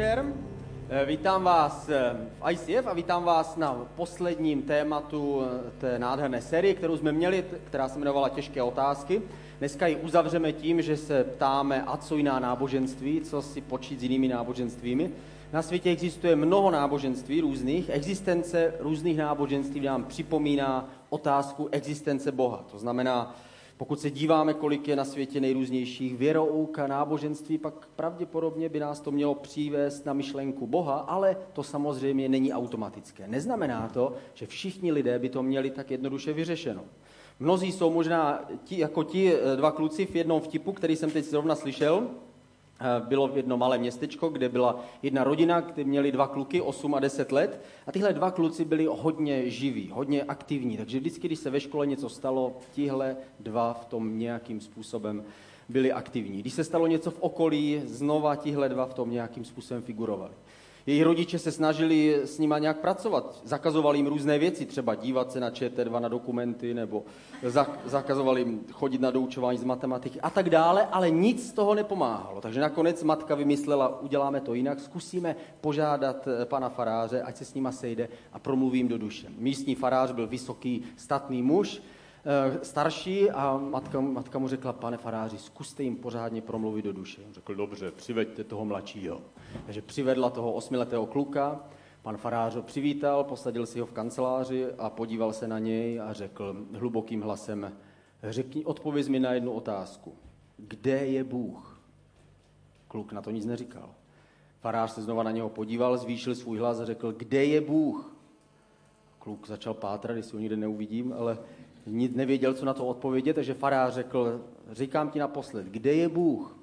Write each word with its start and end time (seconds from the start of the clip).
večer. 0.00 0.24
Eh, 0.88 1.04
Vítám 1.06 1.42
vás 1.44 1.88
eh, 1.88 2.16
v 2.40 2.50
ICF 2.50 2.86
a 2.86 2.94
vítám 2.94 3.24
vás 3.24 3.56
na 3.56 3.86
posledním 3.96 4.62
tématu 4.62 5.42
eh, 5.42 5.70
té 5.80 5.98
nádherné 5.98 6.42
série, 6.42 6.74
kterou 6.74 6.96
jsme 6.96 7.12
měli, 7.12 7.44
která 7.64 7.88
se 7.88 7.98
jmenovala 7.98 8.28
Těžké 8.28 8.62
otázky. 8.62 9.22
Dneska 9.58 9.86
ji 9.86 9.96
uzavřeme 9.96 10.52
tím, 10.52 10.82
že 10.82 10.96
se 10.96 11.24
ptáme, 11.24 11.82
a 11.82 11.96
co 11.96 12.16
jiná 12.16 12.38
náboženství, 12.38 13.20
co 13.20 13.42
si 13.42 13.60
počít 13.60 14.00
s 14.00 14.02
jinými 14.02 14.28
náboženstvími. 14.28 15.10
Na 15.52 15.62
světě 15.62 15.90
existuje 15.90 16.36
mnoho 16.36 16.70
náboženství 16.70 17.40
různých. 17.40 17.88
Existence 17.88 18.74
různých 18.80 19.18
náboženství 19.18 19.80
nám 19.80 20.04
připomíná 20.04 20.88
otázku 21.10 21.68
existence 21.72 22.32
Boha. 22.32 22.64
To 22.70 22.78
znamená, 22.78 23.36
pokud 23.80 24.00
se 24.00 24.10
díváme, 24.10 24.54
kolik 24.54 24.88
je 24.88 24.96
na 24.96 25.04
světě 25.04 25.40
nejrůznějších 25.40 26.16
věrouk 26.16 26.78
a 26.78 26.86
náboženství, 26.86 27.58
pak 27.58 27.88
pravděpodobně 27.96 28.68
by 28.68 28.80
nás 28.80 29.00
to 29.00 29.10
mělo 29.10 29.34
přivést 29.34 30.06
na 30.06 30.12
myšlenku 30.12 30.66
Boha, 30.66 30.94
ale 30.94 31.36
to 31.52 31.62
samozřejmě 31.62 32.28
není 32.28 32.52
automatické. 32.52 33.28
Neznamená 33.28 33.88
to, 33.88 34.12
že 34.34 34.46
všichni 34.46 34.92
lidé 34.92 35.18
by 35.18 35.28
to 35.28 35.42
měli 35.42 35.70
tak 35.70 35.90
jednoduše 35.90 36.32
vyřešeno. 36.32 36.82
Mnozí 37.38 37.72
jsou 37.72 37.90
možná 37.90 38.44
ti, 38.64 38.78
jako 38.78 39.04
ti 39.04 39.32
dva 39.56 39.70
kluci 39.70 40.06
v 40.06 40.16
jednom 40.16 40.40
vtipu, 40.40 40.72
který 40.72 40.96
jsem 40.96 41.10
teď 41.10 41.24
zrovna 41.24 41.54
slyšel, 41.54 42.10
bylo 43.08 43.28
v 43.28 43.36
jedno 43.36 43.56
malé 43.56 43.78
městečko, 43.78 44.28
kde 44.28 44.48
byla 44.48 44.84
jedna 45.02 45.24
rodina, 45.24 45.60
kde 45.60 45.84
měli 45.84 46.12
dva 46.12 46.26
kluky, 46.26 46.60
8 46.60 46.94
a 46.94 47.00
10 47.00 47.32
let. 47.32 47.60
A 47.86 47.92
tyhle 47.92 48.12
dva 48.12 48.30
kluci 48.30 48.64
byli 48.64 48.88
hodně 48.90 49.50
živí, 49.50 49.90
hodně 49.92 50.22
aktivní. 50.22 50.76
Takže 50.76 51.00
vždycky, 51.00 51.28
když 51.28 51.38
se 51.38 51.50
ve 51.50 51.60
škole 51.60 51.86
něco 51.86 52.08
stalo, 52.08 52.56
tihle 52.72 53.16
dva 53.40 53.72
v 53.72 53.84
tom 53.84 54.18
nějakým 54.18 54.60
způsobem 54.60 55.24
byli 55.68 55.92
aktivní. 55.92 56.40
Když 56.40 56.52
se 56.52 56.64
stalo 56.64 56.86
něco 56.86 57.10
v 57.10 57.20
okolí, 57.20 57.82
znova 57.84 58.36
tihle 58.36 58.68
dva 58.68 58.86
v 58.86 58.94
tom 58.94 59.10
nějakým 59.10 59.44
způsobem 59.44 59.82
figurovali. 59.82 60.32
Jejich 60.86 61.02
rodiče 61.02 61.38
se 61.38 61.52
snažili 61.52 62.20
s 62.24 62.38
nima 62.38 62.58
nějak 62.58 62.80
pracovat. 62.80 63.40
Zakazovali 63.44 63.98
jim 63.98 64.06
různé 64.06 64.38
věci, 64.38 64.66
třeba 64.66 64.94
dívat 64.94 65.32
se 65.32 65.40
na 65.40 65.50
ČT2 65.50 66.00
na 66.00 66.08
dokumenty, 66.08 66.74
nebo 66.74 67.04
zakazovali 67.84 68.40
jim 68.40 68.60
chodit 68.72 69.00
na 69.00 69.10
doučování 69.10 69.58
z 69.58 69.64
matematiky 69.64 70.20
a 70.20 70.30
tak 70.30 70.50
dále, 70.50 70.86
ale 70.92 71.10
nic 71.10 71.48
z 71.48 71.52
toho 71.52 71.74
nepomáhalo. 71.74 72.40
Takže 72.40 72.60
nakonec 72.60 73.02
matka 73.02 73.34
vymyslela, 73.34 74.00
uděláme 74.00 74.40
to 74.40 74.54
jinak, 74.54 74.80
zkusíme 74.80 75.36
požádat 75.60 76.28
eh, 76.28 76.44
pana 76.44 76.68
faráře, 76.68 77.22
ať 77.22 77.36
se 77.36 77.44
s 77.44 77.54
nima 77.54 77.72
sejde 77.72 78.08
a 78.32 78.38
promluvím 78.38 78.88
do 78.88 78.98
duše. 78.98 79.26
Místní 79.38 79.74
farář 79.74 80.12
byl 80.12 80.26
vysoký, 80.26 80.82
statný 80.96 81.42
muž, 81.42 81.82
starší 82.62 83.30
a 83.30 83.56
matka, 83.56 84.00
matka 84.00 84.38
mu 84.38 84.48
řekla, 84.48 84.72
pane 84.72 84.96
faráři, 84.96 85.38
zkuste 85.38 85.82
jim 85.82 85.96
pořádně 85.96 86.42
promluvit 86.42 86.84
do 86.84 86.92
duše. 86.92 87.22
On 87.26 87.34
řekl, 87.34 87.54
dobře, 87.54 87.90
přiveďte 87.90 88.44
toho 88.44 88.64
mladšího. 88.64 89.20
Takže 89.66 89.82
přivedla 89.82 90.30
toho 90.30 90.52
osmiletého 90.52 91.06
kluka, 91.06 91.60
pan 92.02 92.16
farář 92.16 92.54
ho 92.56 92.62
přivítal, 92.62 93.24
posadil 93.24 93.66
si 93.66 93.80
ho 93.80 93.86
v 93.86 93.92
kanceláři 93.92 94.66
a 94.78 94.90
podíval 94.90 95.32
se 95.32 95.48
na 95.48 95.58
něj 95.58 96.00
a 96.00 96.12
řekl 96.12 96.56
hlubokým 96.72 97.22
hlasem, 97.22 97.72
řekni, 98.22 98.64
odpověz 98.64 99.08
mi 99.08 99.20
na 99.20 99.32
jednu 99.32 99.52
otázku. 99.52 100.12
Kde 100.56 101.06
je 101.06 101.24
Bůh? 101.24 101.80
Kluk 102.88 103.12
na 103.12 103.22
to 103.22 103.30
nic 103.30 103.46
neříkal. 103.46 103.90
Farář 104.60 104.90
se 104.90 105.02
znova 105.02 105.22
na 105.22 105.30
něho 105.30 105.48
podíval, 105.48 105.96
zvýšil 105.96 106.34
svůj 106.34 106.58
hlas 106.58 106.80
a 106.80 106.84
řekl, 106.84 107.12
kde 107.12 107.44
je 107.44 107.60
Bůh? 107.60 108.16
Kluk 109.18 109.46
začal 109.46 109.74
pátrat, 109.74 110.16
jestli 110.16 110.36
ho 110.36 110.40
nikde 110.40 110.56
neuvidím, 110.56 111.14
ale 111.18 111.38
nic 111.90 112.14
nevěděl, 112.14 112.54
co 112.54 112.64
na 112.64 112.74
to 112.74 112.86
odpovědět, 112.86 113.34
takže 113.34 113.54
farář 113.54 113.94
řekl, 113.94 114.40
říkám 114.72 115.10
ti 115.10 115.18
naposled, 115.18 115.66
kde 115.66 115.92
je 115.92 116.08
Bůh? 116.08 116.56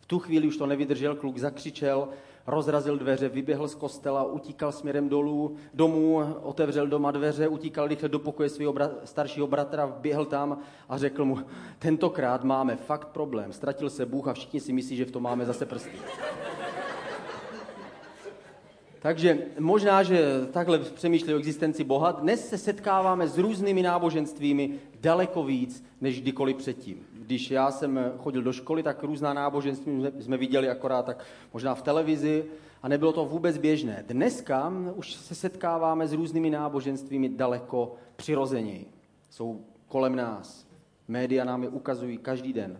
V 0.00 0.06
tu 0.06 0.18
chvíli 0.18 0.48
už 0.48 0.56
to 0.56 0.66
nevydržel, 0.66 1.16
kluk 1.16 1.38
zakřičel, 1.38 2.08
rozrazil 2.46 2.98
dveře, 2.98 3.28
vyběhl 3.28 3.68
z 3.68 3.74
kostela, 3.74 4.24
utíkal 4.24 4.72
směrem 4.72 5.08
dolů, 5.08 5.56
domů, 5.74 6.16
otevřel 6.42 6.86
doma 6.86 7.10
dveře, 7.10 7.48
utíkal 7.48 7.88
rychle 7.88 8.08
do 8.08 8.18
pokoje 8.18 8.48
svého 8.48 8.72
bra- 8.72 8.90
staršího 9.04 9.46
bratra, 9.46 9.86
běhl 9.86 10.24
tam 10.24 10.58
a 10.88 10.98
řekl 10.98 11.24
mu, 11.24 11.38
tentokrát 11.78 12.44
máme 12.44 12.76
fakt 12.76 13.08
problém, 13.08 13.52
ztratil 13.52 13.90
se 13.90 14.06
Bůh 14.06 14.28
a 14.28 14.32
všichni 14.32 14.60
si 14.60 14.72
myslí, 14.72 14.96
že 14.96 15.04
v 15.04 15.10
tom 15.10 15.22
máme 15.22 15.46
zase 15.46 15.66
prsty. 15.66 15.98
Takže 19.00 19.38
možná, 19.58 20.02
že 20.02 20.46
takhle 20.52 20.78
přemýšlí 20.78 21.34
o 21.34 21.38
existenci 21.38 21.84
Boha. 21.84 22.12
Dnes 22.12 22.48
se 22.48 22.58
setkáváme 22.58 23.28
s 23.28 23.38
různými 23.38 23.82
náboženstvími 23.82 24.74
daleko 25.00 25.44
víc, 25.44 25.84
než 26.00 26.20
kdykoliv 26.20 26.56
předtím. 26.56 27.06
Když 27.12 27.50
já 27.50 27.70
jsem 27.70 28.12
chodil 28.18 28.42
do 28.42 28.52
školy, 28.52 28.82
tak 28.82 29.02
různá 29.02 29.34
náboženství 29.34 29.92
jsme 30.20 30.36
viděli 30.36 30.68
akorát 30.68 31.06
tak 31.06 31.24
možná 31.52 31.74
v 31.74 31.82
televizi 31.82 32.44
a 32.82 32.88
nebylo 32.88 33.12
to 33.12 33.24
vůbec 33.24 33.58
běžné. 33.58 34.04
Dneska 34.08 34.72
už 34.94 35.14
se 35.14 35.34
setkáváme 35.34 36.08
s 36.08 36.12
různými 36.12 36.50
náboženstvími 36.50 37.28
daleko 37.28 37.94
přirozeněji. 38.16 38.86
Jsou 39.30 39.60
kolem 39.88 40.16
nás. 40.16 40.66
Média 41.08 41.44
nám 41.44 41.62
je 41.62 41.68
ukazují 41.68 42.18
každý 42.18 42.52
den. 42.52 42.78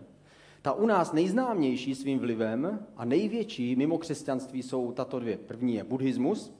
Ta 0.61 0.73
u 0.73 0.85
nás 0.85 1.13
nejznámější 1.13 1.95
svým 1.95 2.19
vlivem 2.19 2.85
a 2.97 3.05
největší 3.05 3.75
mimo 3.75 3.97
křesťanství 3.97 4.63
jsou 4.63 4.91
tato 4.91 5.19
dvě. 5.19 5.37
První 5.37 5.75
je 5.75 5.83
buddhismus. 5.83 6.53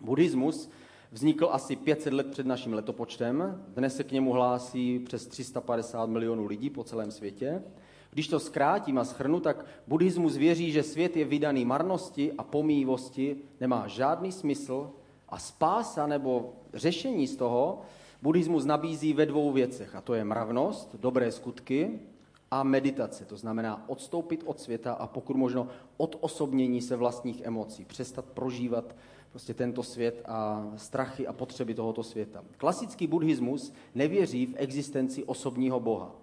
Buddhismus 0.00 0.70
vznikl 1.12 1.48
asi 1.52 1.76
500 1.76 2.12
let 2.12 2.30
před 2.30 2.46
naším 2.46 2.72
letopočtem. 2.72 3.64
Dnes 3.68 3.96
se 3.96 4.04
k 4.04 4.12
němu 4.12 4.32
hlásí 4.32 4.98
přes 4.98 5.26
350 5.26 6.06
milionů 6.06 6.46
lidí 6.46 6.70
po 6.70 6.84
celém 6.84 7.10
světě. 7.10 7.62
Když 8.10 8.28
to 8.28 8.40
zkrátím 8.40 8.98
a 8.98 9.04
schrnu, 9.04 9.40
tak 9.40 9.66
buddhismus 9.86 10.36
věří, 10.36 10.72
že 10.72 10.82
svět 10.82 11.16
je 11.16 11.24
vydaný 11.24 11.64
marnosti 11.64 12.32
a 12.38 12.44
pomývosti, 12.44 13.36
nemá 13.60 13.88
žádný 13.88 14.32
smysl 14.32 14.90
a 15.28 15.38
spása 15.38 16.06
nebo 16.06 16.52
řešení 16.74 17.26
z 17.26 17.36
toho 17.36 17.80
buddhismus 18.22 18.64
nabízí 18.64 19.12
ve 19.12 19.26
dvou 19.26 19.52
věcech. 19.52 19.94
A 19.94 20.00
to 20.00 20.14
je 20.14 20.24
mravnost, 20.24 20.96
dobré 21.00 21.32
skutky 21.32 22.00
a 22.50 22.62
meditace, 22.62 23.24
to 23.24 23.36
znamená 23.36 23.88
odstoupit 23.88 24.42
od 24.46 24.60
světa 24.60 24.92
a 24.92 25.06
pokud 25.06 25.36
možno 25.36 25.68
od 25.96 26.16
osobnění 26.20 26.82
se 26.82 26.96
vlastních 26.96 27.40
emocí, 27.40 27.84
přestat 27.84 28.24
prožívat 28.24 28.96
prostě 29.30 29.54
tento 29.54 29.82
svět 29.82 30.22
a 30.24 30.70
strachy 30.76 31.26
a 31.26 31.32
potřeby 31.32 31.74
tohoto 31.74 32.02
světa. 32.02 32.44
Klasický 32.56 33.06
buddhismus 33.06 33.72
nevěří 33.94 34.46
v 34.46 34.54
existenci 34.56 35.24
osobního 35.24 35.80
boha. 35.80 36.16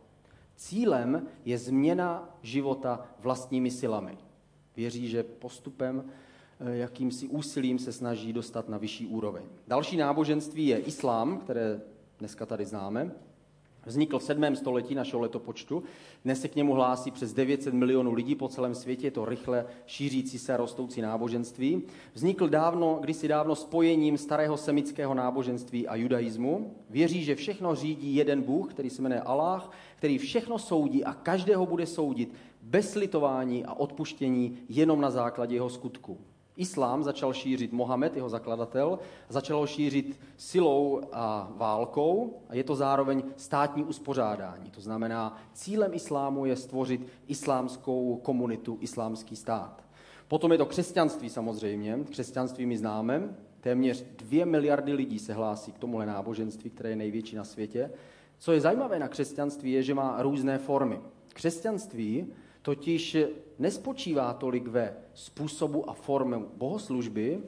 Cílem 0.56 1.28
je 1.46 1.58
změna 1.58 2.38
života 2.42 3.06
vlastními 3.20 3.72
silami. 3.72 4.18
Věří, 4.76 5.08
že 5.10 5.24
postupem, 5.24 6.06
eh, 6.60 6.78
jakýmsi 6.78 7.28
úsilím 7.28 7.80
se 7.80 7.92
snaží 7.92 8.34
dostat 8.34 8.70
na 8.70 8.78
vyšší 8.78 9.08
úroveň. 9.08 9.44
Další 9.68 9.98
náboženství 9.98 10.68
je 10.68 10.80
islám, 10.80 11.38
které 11.38 11.82
dneska 12.20 12.46
tady 12.46 12.66
známe. 12.66 13.12
Vznikl 13.88 14.20
v 14.20 14.24
7. 14.24 14.56
století 14.56 14.96
našeho 14.96 15.22
letopočtu. 15.22 15.84
Dnes 16.24 16.42
se 16.42 16.48
k 16.48 16.56
němu 16.56 16.74
hlásí 16.74 17.12
přes 17.12 17.34
900 17.34 17.74
milionů 17.74 18.14
lidí 18.14 18.36
po 18.36 18.48
celém 18.48 18.76
světě, 18.76 19.08
je 19.08 19.12
to 19.12 19.26
rychle 19.26 19.66
šířící 19.86 20.40
se 20.40 20.58
rostoucí 20.58 21.02
náboženství. 21.02 21.84
Vznikl 22.14 22.50
dávno, 22.50 22.98
kdysi 23.02 23.28
dávno 23.28 23.56
spojením 23.56 24.18
starého 24.18 24.58
semického 24.58 25.14
náboženství 25.14 25.88
a 25.88 25.96
judaismu. 25.96 26.76
Věří, 26.90 27.24
že 27.24 27.36
všechno 27.36 27.76
řídí 27.76 28.16
jeden 28.16 28.42
Bůh, 28.42 28.74
který 28.74 28.90
se 28.90 29.02
jmenuje 29.02 29.22
Allah, 29.22 29.72
který 29.96 30.18
všechno 30.18 30.60
soudí 30.60 31.04
a 31.04 31.14
každého 31.14 31.66
bude 31.66 31.86
soudit 31.86 32.34
bez 32.62 32.96
litování 32.96 33.66
a 33.66 33.74
odpuštění 33.74 34.58
jenom 34.70 35.02
na 35.02 35.12
základě 35.12 35.56
jeho 35.56 35.70
skutku. 35.70 36.18
Islám 36.58 37.04
začal 37.04 37.34
šířit 37.34 37.72
Mohamed, 37.72 38.16
jeho 38.16 38.30
zakladatel, 38.30 39.00
začal 39.30 39.60
ho 39.60 39.68
šířit 39.68 40.20
silou 40.38 41.02
a 41.12 41.52
válkou 41.56 42.42
a 42.50 42.56
je 42.56 42.64
to 42.64 42.76
zároveň 42.76 43.24
státní 43.36 43.84
uspořádání. 43.84 44.72
To 44.72 44.82
znamená, 44.82 45.42
cílem 45.54 45.94
islámu 45.94 46.46
je 46.46 46.56
stvořit 46.56 47.08
islámskou 47.28 48.20
komunitu, 48.24 48.78
islámský 48.82 49.36
stát. 49.36 49.84
Potom 50.28 50.52
je 50.52 50.58
to 50.58 50.66
křesťanství 50.66 51.30
samozřejmě. 51.30 52.00
Křesťanství 52.10 52.66
my 52.66 52.78
známe. 52.78 53.36
Téměř 53.62 54.06
dvě 54.18 54.46
miliardy 54.46 54.94
lidí 54.94 55.20
se 55.20 55.34
hlásí 55.34 55.72
k 55.72 55.80
tomuhle 55.80 56.06
náboženství, 56.06 56.70
které 56.70 56.90
je 56.90 56.96
největší 56.96 57.36
na 57.36 57.44
světě. 57.44 57.92
Co 58.38 58.52
je 58.52 58.62
zajímavé 58.62 59.00
na 59.00 59.08
křesťanství, 59.08 59.72
je, 59.72 59.84
že 59.84 59.94
má 59.94 60.22
různé 60.22 60.58
formy. 60.58 61.00
Křesťanství 61.34 62.28
totiž 62.68 63.18
nespočívá 63.60 64.34
tolik 64.34 64.68
ve 64.68 64.94
způsobu 65.14 65.90
a 65.90 65.94
formu 65.94 66.52
bohoslužby 66.56 67.40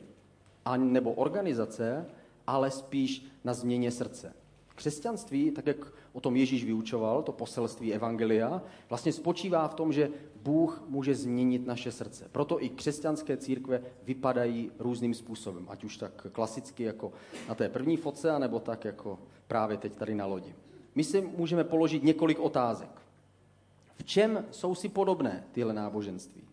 nebo 0.78 1.14
organizace, 1.14 2.06
ale 2.48 2.72
spíš 2.72 3.26
na 3.44 3.54
změně 3.54 3.92
srdce. 3.92 4.34
Křesťanství, 4.76 5.52
tak 5.52 5.68
jak 5.68 5.78
o 6.14 6.22
tom 6.22 6.36
Ježíš 6.36 6.64
vyučoval, 6.66 7.24
to 7.24 7.32
poselství 7.32 7.94
Evangelia, 7.94 8.62
vlastně 8.90 9.14
spočívá 9.14 9.68
v 9.68 9.74
tom, 9.74 9.94
že 9.94 10.10
Bůh 10.44 10.84
může 10.88 11.16
změnit 11.16 11.68
naše 11.68 11.92
srdce. 11.92 12.28
Proto 12.32 12.64
i 12.64 12.70
křesťanské 12.70 13.38
církve 13.38 13.82
vypadají 14.04 14.72
různým 14.80 15.14
způsobem, 15.14 15.66
ať 15.70 15.84
už 15.84 15.98
tak 15.98 16.28
klasicky 16.32 16.84
jako 16.84 17.12
na 17.50 17.56
té 17.56 17.70
první 17.70 17.98
fotce, 17.98 18.32
anebo 18.32 18.60
tak 18.60 18.86
jako 18.86 19.20
právě 19.48 19.78
teď 19.78 19.96
tady 19.96 20.16
na 20.16 20.26
lodi. 20.26 20.56
My 20.96 21.04
si 21.04 21.22
můžeme 21.22 21.64
položit 21.64 22.04
několik 22.04 22.40
otázek. 22.40 23.09
V 24.00 24.04
čem 24.04 24.46
jsou 24.52 24.76
si 24.76 24.90
podobné 24.90 25.44
tyhle 25.52 25.74
náboženství? 25.74 26.50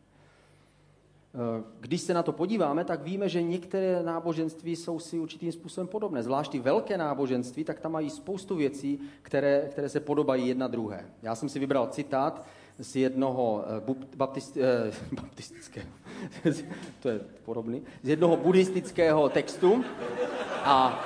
když 1.80 2.00
se 2.00 2.14
na 2.14 2.22
to 2.22 2.32
podíváme, 2.32 2.84
tak 2.84 3.02
víme, 3.02 3.28
že 3.28 3.42
některé 3.42 4.02
náboženství 4.02 4.76
jsou 4.76 4.98
si 4.98 5.18
určitým 5.18 5.52
způsobem 5.52 5.88
podobné. 5.88 6.22
Zvlášť 6.22 6.52
ty 6.52 6.58
velké 6.58 6.98
náboženství, 6.98 7.64
tak 7.64 7.80
tam 7.80 7.92
mají 7.92 8.10
spoustu 8.10 8.56
věcí, 8.56 9.00
které, 9.22 9.68
které 9.70 9.88
se 9.88 10.00
podobají 10.00 10.48
jedna 10.48 10.68
druhé. 10.68 11.06
Já 11.22 11.34
jsem 11.34 11.48
si 11.48 11.58
vybral 11.58 11.86
citát 11.86 12.46
z 12.78 12.96
jednoho 12.96 13.64
eh, 13.88 13.94
baptist, 14.16 14.56
eh, 14.56 14.92
baptistického, 15.12 15.88
to 17.00 17.08
je 17.08 17.20
podobný, 17.44 17.82
z 18.02 18.08
jednoho 18.08 18.36
buddhistického 18.36 19.28
textu 19.28 19.84
a 20.64 21.04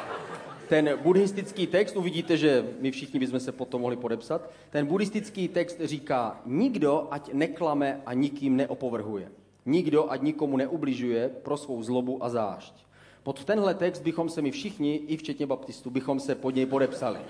ten 0.70 0.98
buddhistický 1.02 1.66
text, 1.66 1.96
uvidíte, 1.96 2.36
že 2.36 2.74
my 2.80 2.90
všichni 2.90 3.20
bychom 3.20 3.40
se 3.40 3.52
potom 3.52 3.80
mohli 3.80 3.96
podepsat, 3.96 4.50
ten 4.70 4.86
buddhistický 4.86 5.48
text 5.48 5.80
říká, 5.80 6.40
nikdo 6.46 7.08
ať 7.10 7.32
neklame 7.32 8.00
a 8.06 8.14
nikým 8.14 8.56
neopovrhuje. 8.56 9.32
Nikdo 9.66 10.10
ať 10.10 10.22
nikomu 10.22 10.56
neubližuje 10.56 11.28
pro 11.28 11.56
svou 11.56 11.82
zlobu 11.82 12.24
a 12.24 12.28
zášť. 12.28 12.74
Pod 13.22 13.44
tenhle 13.44 13.74
text 13.74 14.02
bychom 14.02 14.28
se 14.28 14.42
my 14.42 14.50
všichni, 14.50 14.94
i 14.96 15.16
včetně 15.16 15.46
baptistů, 15.46 15.90
bychom 15.90 16.20
se 16.20 16.34
pod 16.34 16.54
něj 16.54 16.66
podepsali. 16.66 17.20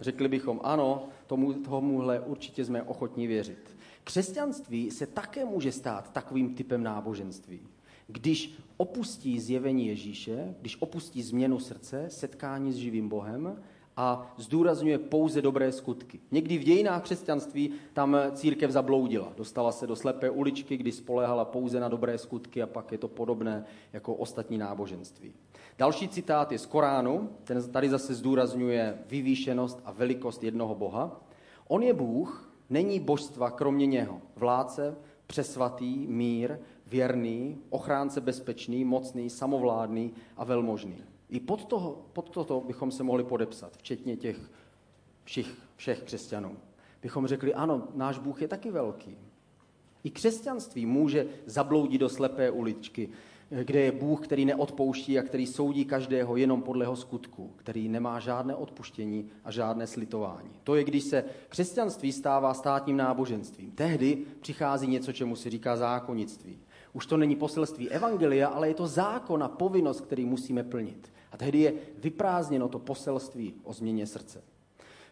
Řekli 0.00 0.28
bychom, 0.28 0.60
ano, 0.62 1.08
tomu, 1.26 1.52
tomuhle 1.52 2.20
určitě 2.20 2.64
jsme 2.64 2.82
ochotní 2.82 3.26
věřit. 3.26 3.76
Křesťanství 4.04 4.90
se 4.90 5.06
také 5.06 5.44
může 5.44 5.72
stát 5.72 6.12
takovým 6.12 6.54
typem 6.54 6.82
náboženství. 6.82 7.60
Když 8.10 8.58
opustí 8.76 9.40
zjevení 9.40 9.86
Ježíše, 9.86 10.54
když 10.60 10.82
opustí 10.82 11.22
změnu 11.22 11.58
srdce, 11.58 12.04
setkání 12.08 12.72
s 12.72 12.76
živým 12.76 13.08
Bohem 13.08 13.62
a 13.96 14.34
zdůrazňuje 14.36 14.98
pouze 14.98 15.42
dobré 15.42 15.72
skutky. 15.72 16.20
Někdy 16.30 16.58
v 16.58 16.64
dějinách 16.64 17.02
křesťanství 17.02 17.70
tam 17.92 18.16
církev 18.32 18.70
zabloudila. 18.70 19.32
Dostala 19.36 19.72
se 19.72 19.86
do 19.86 19.96
slepé 19.96 20.30
uličky, 20.30 20.76
kdy 20.76 20.92
spolehala 20.92 21.44
pouze 21.44 21.80
na 21.80 21.88
dobré 21.88 22.18
skutky 22.18 22.62
a 22.62 22.66
pak 22.66 22.92
je 22.92 22.98
to 22.98 23.08
podobné 23.08 23.64
jako 23.92 24.14
ostatní 24.14 24.58
náboženství. 24.58 25.32
Další 25.78 26.08
citát 26.08 26.52
je 26.52 26.58
z 26.58 26.66
Koránu, 26.66 27.30
ten 27.44 27.70
tady 27.70 27.88
zase 27.88 28.14
zdůrazňuje 28.14 28.98
vyvýšenost 29.06 29.80
a 29.84 29.92
velikost 29.92 30.44
jednoho 30.44 30.74
Boha. 30.74 31.20
On 31.68 31.82
je 31.82 31.92
Bůh, 31.92 32.52
není 32.70 33.00
božstva 33.00 33.50
kromě 33.50 33.86
něho. 33.86 34.20
Vládce, 34.36 34.96
přesvatý, 35.26 36.06
mír, 36.06 36.58
věrný, 36.88 37.58
ochránce 37.70 38.20
bezpečný, 38.20 38.84
mocný, 38.84 39.30
samovládný 39.30 40.12
a 40.36 40.44
velmožný. 40.44 40.96
I 41.28 41.40
pod, 41.40 41.64
toho, 41.64 42.02
pod 42.12 42.30
toto 42.30 42.60
bychom 42.66 42.90
se 42.90 43.02
mohli 43.02 43.24
podepsat, 43.24 43.76
včetně 43.76 44.16
těch 44.16 44.50
všech, 45.24 45.56
všech 45.76 46.02
křesťanů. 46.02 46.56
Bychom 47.02 47.26
řekli, 47.26 47.54
ano, 47.54 47.88
náš 47.94 48.18
Bůh 48.18 48.42
je 48.42 48.48
taky 48.48 48.70
velký. 48.70 49.16
I 50.04 50.10
křesťanství 50.10 50.86
může 50.86 51.26
zabloudit 51.46 52.00
do 52.00 52.08
slepé 52.08 52.50
uličky, 52.50 53.08
kde 53.64 53.80
je 53.80 53.92
Bůh, 53.92 54.24
který 54.24 54.44
neodpouští 54.44 55.18
a 55.18 55.22
který 55.22 55.46
soudí 55.46 55.84
každého 55.84 56.36
jenom 56.36 56.62
podle 56.62 56.84
jeho 56.84 56.96
skutku, 56.96 57.52
který 57.56 57.88
nemá 57.88 58.20
žádné 58.20 58.54
odpuštění 58.54 59.30
a 59.44 59.50
žádné 59.50 59.86
slitování. 59.86 60.50
To 60.64 60.74
je, 60.74 60.84
když 60.84 61.04
se 61.04 61.24
křesťanství 61.48 62.12
stává 62.12 62.54
státním 62.54 62.96
náboženstvím. 62.96 63.70
Tehdy 63.70 64.18
přichází 64.40 64.86
něco, 64.86 65.12
čemu 65.12 65.36
se 65.36 65.50
říká 65.50 65.76
zákonnictví. 65.76 66.58
Už 66.92 67.06
to 67.06 67.16
není 67.16 67.36
poselství 67.36 67.90
evangelia, 67.90 68.48
ale 68.48 68.68
je 68.68 68.74
to 68.74 68.86
zákon 68.86 69.42
a 69.42 69.48
povinnost, 69.48 70.00
který 70.00 70.24
musíme 70.24 70.62
plnit. 70.62 71.12
A 71.32 71.36
tehdy 71.36 71.58
je 71.58 71.72
vyprázdněno 71.98 72.68
to 72.68 72.78
poselství 72.78 73.54
o 73.64 73.72
změně 73.72 74.06
srdce. 74.06 74.42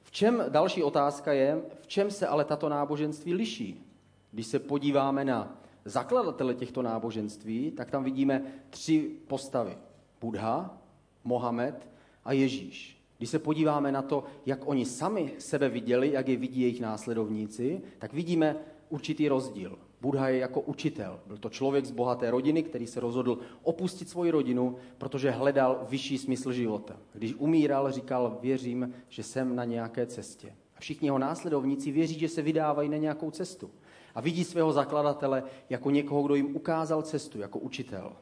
V 0.03 0.11
čem, 0.11 0.45
další 0.49 0.83
otázka 0.83 1.33
je, 1.33 1.63
v 1.81 1.87
čem 1.87 2.11
se 2.11 2.27
ale 2.27 2.45
tato 2.45 2.69
náboženství 2.69 3.35
liší? 3.35 3.87
Když 4.33 4.47
se 4.47 4.59
podíváme 4.59 5.25
na 5.25 5.63
zakladatele 5.85 6.55
těchto 6.55 6.83
náboženství, 6.83 7.71
tak 7.71 7.91
tam 7.91 8.05
vidíme 8.05 8.43
tři 8.71 9.11
postavy. 9.27 9.77
Budha, 10.21 10.79
Mohamed 11.25 11.89
a 12.25 12.33
Ježíš. 12.33 12.97
Když 13.19 13.31
se 13.31 13.39
podíváme 13.39 13.93
na 13.93 14.03
to, 14.03 14.25
jak 14.47 14.69
oni 14.69 14.85
sami 14.85 15.33
sebe 15.39 15.69
viděli, 15.69 16.13
jak 16.13 16.29
je 16.29 16.37
vidí 16.37 16.61
jejich 16.61 16.81
následovníci, 16.81 17.83
tak 17.99 18.13
vidíme 18.13 18.57
určitý 18.89 19.29
rozdíl. 19.29 19.79
Budha 20.01 20.29
je 20.29 20.39
jako 20.39 20.61
učitel. 20.61 21.21
Byl 21.27 21.37
to 21.37 21.49
člověk 21.51 21.85
z 21.85 21.91
bohaté 21.91 22.31
rodiny, 22.31 22.63
který 22.63 22.87
se 22.87 23.01
rozhodl 23.01 23.39
opustit 23.63 24.09
svoji 24.09 24.31
rodinu, 24.31 24.77
protože 24.99 25.31
hledal 25.31 25.87
vyšší 25.89 26.19
smysl 26.19 26.53
života. 26.53 26.97
Když 27.13 27.35
umíral, 27.35 27.93
říkal, 27.93 28.39
věřím, 28.43 28.95
že 29.09 29.23
jsem 29.23 29.57
na 29.57 29.65
nějaké 29.65 30.07
cestě. 30.07 30.55
A 30.77 30.81
všichni 30.81 31.09
jeho 31.09 31.19
následovníci 31.19 31.91
věří, 31.91 32.19
že 32.19 32.29
se 32.29 32.43
vydávají 32.43 32.89
na 32.89 32.97
nějakou 32.97 33.31
cestu. 33.31 33.71
A 34.15 34.21
vidí 34.21 34.45
svého 34.45 34.73
zakladatele 34.73 35.43
jako 35.71 35.91
někoho, 35.91 36.23
kdo 36.23 36.35
jim 36.35 36.57
ukázal 36.57 37.03
cestu, 37.03 37.41
jako 37.41 37.59
učitel. 37.59 38.13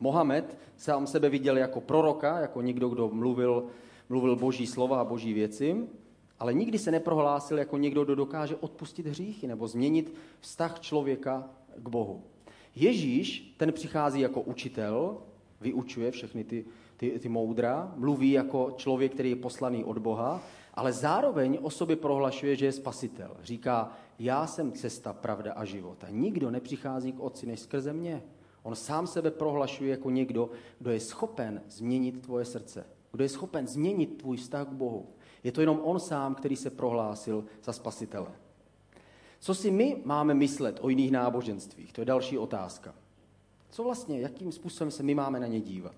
Mohamed 0.00 0.58
sám 0.76 1.06
sebe 1.06 1.28
viděl 1.28 1.56
jako 1.56 1.80
proroka, 1.80 2.38
jako 2.38 2.62
někdo, 2.62 2.88
kdo 2.88 3.08
mluvil, 3.08 3.66
mluvil 4.08 4.36
boží 4.36 4.66
slova 4.66 5.00
a 5.00 5.04
boží 5.04 5.32
věci 5.32 5.88
ale 6.40 6.54
nikdy 6.54 6.78
se 6.78 6.90
neprohlásil 6.90 7.58
jako 7.58 7.78
někdo, 7.78 8.04
kdo 8.04 8.14
dokáže 8.14 8.56
odpustit 8.56 9.06
hříchy 9.06 9.46
nebo 9.46 9.68
změnit 9.68 10.14
vztah 10.40 10.80
člověka 10.80 11.50
k 11.76 11.88
Bohu. 11.88 12.22
Ježíš, 12.74 13.54
ten 13.56 13.72
přichází 13.72 14.20
jako 14.20 14.40
učitel, 14.40 15.18
vyučuje 15.60 16.10
všechny 16.10 16.44
ty, 16.44 16.64
ty, 16.96 17.18
ty 17.18 17.28
moudra, 17.28 17.92
mluví 17.96 18.30
jako 18.30 18.70
člověk, 18.76 19.12
který 19.12 19.30
je 19.30 19.36
poslaný 19.36 19.84
od 19.84 19.98
Boha, 19.98 20.42
ale 20.74 20.92
zároveň 20.92 21.58
o 21.62 21.70
sobě 21.70 21.96
prohlašuje, 21.96 22.56
že 22.56 22.66
je 22.66 22.72
spasitel. 22.72 23.36
Říká, 23.42 23.92
já 24.18 24.46
jsem 24.46 24.72
cesta, 24.72 25.12
pravda 25.12 25.52
a 25.52 25.64
život. 25.64 26.04
A 26.04 26.10
nikdo 26.10 26.50
nepřichází 26.50 27.12
k 27.12 27.20
otci 27.20 27.46
než 27.46 27.60
skrze 27.60 27.92
mě. 27.92 28.22
On 28.62 28.74
sám 28.74 29.06
sebe 29.06 29.30
prohlašuje 29.30 29.90
jako 29.90 30.10
někdo, 30.10 30.50
kdo 30.78 30.90
je 30.90 31.00
schopen 31.00 31.62
změnit 31.68 32.22
tvoje 32.22 32.44
srdce. 32.44 32.86
Kdo 33.12 33.24
je 33.24 33.28
schopen 33.28 33.66
změnit 33.66 34.18
tvůj 34.18 34.36
vztah 34.36 34.68
k 34.68 34.72
Bohu. 34.72 35.06
Je 35.44 35.52
to 35.52 35.60
jenom 35.60 35.80
on 35.82 36.00
sám, 36.00 36.34
který 36.34 36.56
se 36.56 36.70
prohlásil 36.70 37.44
za 37.64 37.72
spasitele. 37.72 38.30
Co 39.40 39.54
si 39.54 39.70
my 39.70 40.02
máme 40.04 40.34
myslet 40.34 40.78
o 40.80 40.88
jiných 40.88 41.12
náboženstvích? 41.12 41.92
To 41.92 42.00
je 42.00 42.04
další 42.04 42.38
otázka. 42.38 42.94
Co 43.70 43.84
vlastně, 43.84 44.20
jakým 44.20 44.52
způsobem 44.52 44.90
se 44.90 45.02
my 45.02 45.14
máme 45.14 45.40
na 45.40 45.46
ně 45.46 45.60
dívat? 45.60 45.96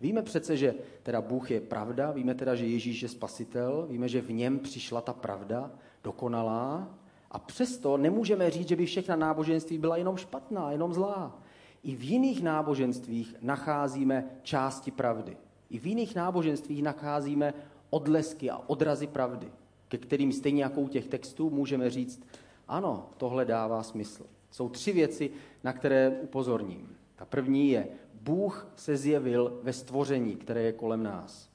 Víme 0.00 0.22
přece, 0.22 0.56
že 0.56 0.74
teda 1.02 1.20
Bůh 1.20 1.50
je 1.50 1.60
pravda, 1.60 2.10
víme 2.10 2.34
teda, 2.34 2.54
že 2.54 2.66
Ježíš 2.66 3.02
je 3.02 3.08
spasitel, 3.08 3.86
víme, 3.90 4.08
že 4.08 4.20
v 4.20 4.32
něm 4.32 4.58
přišla 4.58 5.00
ta 5.00 5.12
pravda, 5.12 5.70
dokonalá, 6.04 6.88
a 7.30 7.38
přesto 7.38 7.96
nemůžeme 7.96 8.50
říct, 8.50 8.68
že 8.68 8.76
by 8.76 8.86
všechna 8.86 9.16
náboženství 9.16 9.78
byla 9.78 9.96
jenom 9.96 10.16
špatná, 10.16 10.72
jenom 10.72 10.94
zlá. 10.94 11.38
I 11.82 11.96
v 11.96 12.02
jiných 12.02 12.42
náboženstvích 12.42 13.34
nacházíme 13.42 14.30
části 14.42 14.90
pravdy. 14.90 15.36
I 15.70 15.78
v 15.78 15.86
jiných 15.86 16.14
náboženstvích 16.14 16.82
nacházíme 16.82 17.54
odlesky 17.90 18.50
a 18.50 18.58
odrazy 18.66 19.06
pravdy, 19.06 19.48
ke 19.88 19.98
kterým 19.98 20.32
stejně 20.32 20.62
jako 20.62 20.80
u 20.80 20.88
těch 20.88 21.06
textů 21.06 21.50
můžeme 21.50 21.90
říct, 21.90 22.22
ano, 22.68 23.06
tohle 23.16 23.44
dává 23.44 23.82
smysl. 23.82 24.26
Jsou 24.50 24.68
tři 24.68 24.92
věci, 24.92 25.30
na 25.64 25.72
které 25.72 26.10
upozorním. 26.20 26.96
Ta 27.16 27.24
první 27.24 27.70
je, 27.70 27.88
Bůh 28.22 28.68
se 28.76 28.96
zjevil 28.96 29.60
ve 29.62 29.72
stvoření, 29.72 30.36
které 30.36 30.62
je 30.62 30.72
kolem 30.72 31.02
nás. 31.02 31.48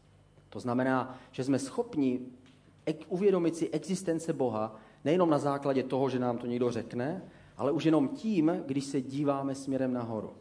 To 0.50 0.60
znamená, 0.60 1.18
že 1.32 1.44
jsme 1.44 1.60
schopni 1.60 2.20
uvědomit 3.10 3.56
si 3.56 3.70
existence 3.70 4.34
Boha 4.34 4.76
nejenom 5.06 5.30
na 5.30 5.38
základě 5.38 5.84
toho, 5.84 6.10
že 6.10 6.20
nám 6.20 6.38
to 6.38 6.48
někdo 6.48 6.72
řekne, 6.72 7.22
ale 7.58 7.72
už 7.72 7.84
jenom 7.86 8.08
tím, 8.08 8.64
když 8.66 8.86
se 8.86 9.02
díváme 9.02 9.56
směrem 9.56 9.94
nahoru. 9.94 10.34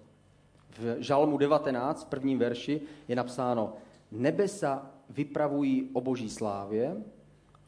V 0.79 0.97
Žalmu 0.99 1.39
19, 1.39 2.05
v 2.05 2.07
prvním 2.07 2.39
verši, 2.39 2.81
je 3.09 3.17
napsáno, 3.17 3.73
nebesa 4.13 4.91
vypravují 5.15 5.91
o 5.93 6.01
boží 6.01 6.31
slávě, 6.31 6.97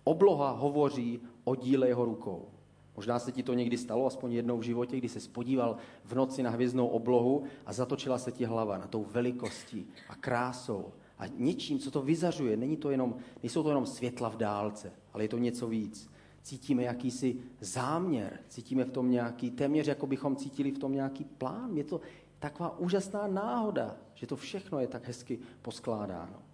obloha 0.05 0.51
hovoří 0.51 1.21
o 1.45 1.55
díle 1.55 1.89
jeho 1.89 2.05
rukou. 2.05 2.49
Možná 2.97 3.19
se 3.19 3.33
ti 3.33 3.43
to 3.43 3.55
někdy 3.55 3.79
stalo, 3.79 4.07
aspoň 4.07 4.33
jednou 4.33 4.59
v 4.59 4.63
životě, 4.63 4.97
kdy 4.97 5.09
se 5.09 5.21
spodíval 5.21 5.77
v 6.05 6.15
noci 6.15 6.43
na 6.43 6.51
hvězdnou 6.51 6.87
oblohu 6.87 7.45
a 7.67 7.73
zatočila 7.73 8.19
se 8.19 8.33
ti 8.33 8.45
hlava 8.45 8.79
na 8.79 8.87
tou 8.87 9.05
velikostí 9.05 9.87
a 10.09 10.15
krásou 10.15 10.93
a 11.19 11.27
něčím, 11.27 11.79
co 11.79 11.91
to 11.91 12.03
vyzařuje. 12.03 12.57
Není 12.57 12.77
to 12.77 12.91
jenom, 12.91 13.15
nejsou 13.43 13.63
to 13.63 13.69
jenom 13.69 13.87
světla 13.87 14.29
v 14.29 14.37
dálce, 14.37 14.93
ale 15.13 15.25
je 15.25 15.29
to 15.29 15.39
něco 15.39 15.67
víc. 15.67 16.11
Cítíme 16.43 16.83
jakýsi 16.83 17.37
záměr, 17.61 18.39
cítíme 18.49 18.85
v 18.85 18.91
tom 18.91 19.11
nějaký, 19.11 19.51
téměř 19.51 19.87
jako 19.87 20.07
bychom 20.07 20.37
cítili 20.37 20.71
v 20.71 20.79
tom 20.79 20.93
nějaký 20.93 21.25
plán. 21.25 21.77
Je 21.77 21.85
to 21.85 22.01
taková 22.39 22.79
úžasná 22.79 23.27
náhoda, 23.27 23.97
že 24.15 24.27
to 24.27 24.37
všechno 24.37 24.81
je 24.81 24.87
tak 24.87 25.07
hezky 25.07 25.39
poskládáno. 25.63 26.46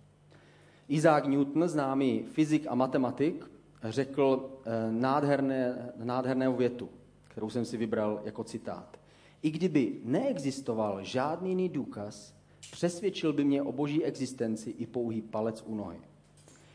Isaac 0.88 1.26
Newton, 1.26 1.68
známý 1.68 2.22
fyzik 2.22 2.66
a 2.68 2.74
matematik, 2.74 3.50
řekl 3.84 4.50
eh, 4.64 4.92
nádherné, 4.92 5.92
nádhernou 5.96 6.56
větu, 6.56 6.88
kterou 7.28 7.50
jsem 7.50 7.64
si 7.64 7.76
vybral 7.76 8.20
jako 8.24 8.44
citát. 8.44 9.00
I 9.42 9.50
kdyby 9.50 10.00
neexistoval 10.04 11.04
žádný 11.04 11.50
jiný 11.50 11.68
důkaz, 11.68 12.34
přesvědčil 12.72 13.32
by 13.32 13.44
mě 13.44 13.62
o 13.62 13.72
boží 13.72 14.04
existenci 14.04 14.70
i 14.70 14.86
pouhý 14.86 15.22
palec 15.22 15.64
u 15.66 15.74
nohy. 15.74 16.00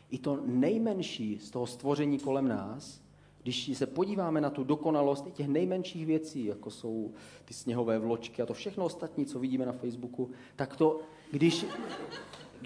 I 0.09 0.17
to 0.17 0.39
nejmenší 0.45 1.39
z 1.39 1.51
toho 1.51 1.67
stvoření 1.67 2.19
kolem 2.19 2.47
nás, 2.47 3.01
Když 3.47 3.77
se 3.77 3.85
podíváme 3.85 4.41
na 4.41 4.49
tu 4.49 4.63
dokonalost 4.63 5.27
i 5.27 5.31
těch 5.31 5.47
nejmenších 5.47 6.05
věcí, 6.05 6.45
jako 6.45 6.71
jsou 6.71 7.13
ty 7.45 7.53
sněhové 7.53 7.99
vločky 7.99 8.41
a 8.41 8.45
to 8.45 8.53
všechno 8.53 8.85
ostatní, 8.85 9.25
co 9.25 9.39
vidíme 9.39 9.65
na 9.65 9.71
Facebooku, 9.71 10.31
tak 10.55 10.75
to, 10.75 10.99
když, 11.31 11.65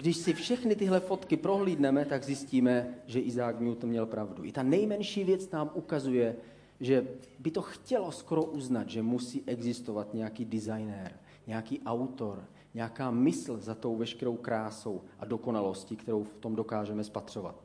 když 0.02 0.16
si 0.16 0.32
všechny 0.32 0.76
tyhle 0.76 1.00
fotky 1.00 1.36
prohlídneme, 1.36 2.04
tak 2.04 2.24
zjistíme, 2.24 2.94
že 3.06 3.20
Isaac 3.20 3.56
Newton 3.60 3.90
měl 3.90 4.06
pravdu. 4.06 4.44
I 4.44 4.52
ta 4.52 4.62
nejmenší 4.62 5.24
věc 5.24 5.50
nám 5.50 5.70
ukazuje, 5.74 6.36
že 6.80 7.06
by 7.38 7.50
to 7.50 7.62
chtělo 7.62 8.12
skoro 8.12 8.44
uznat, 8.44 8.88
že 8.88 9.02
musí 9.02 9.42
existovat 9.46 10.14
nějaký 10.14 10.44
designér, 10.44 11.12
nějaký 11.46 11.80
autor, 11.86 12.44
nějaká 12.74 13.10
mysl 13.10 13.58
za 13.58 13.74
tou 13.74 13.96
veškerou 13.96 14.36
krásou 14.36 15.00
a 15.18 15.24
dokonalostí, 15.24 15.96
kterou 15.96 16.24
v 16.24 16.38
tom 16.40 16.56
dokážeme 16.56 17.04
spatřovat. 17.04 17.56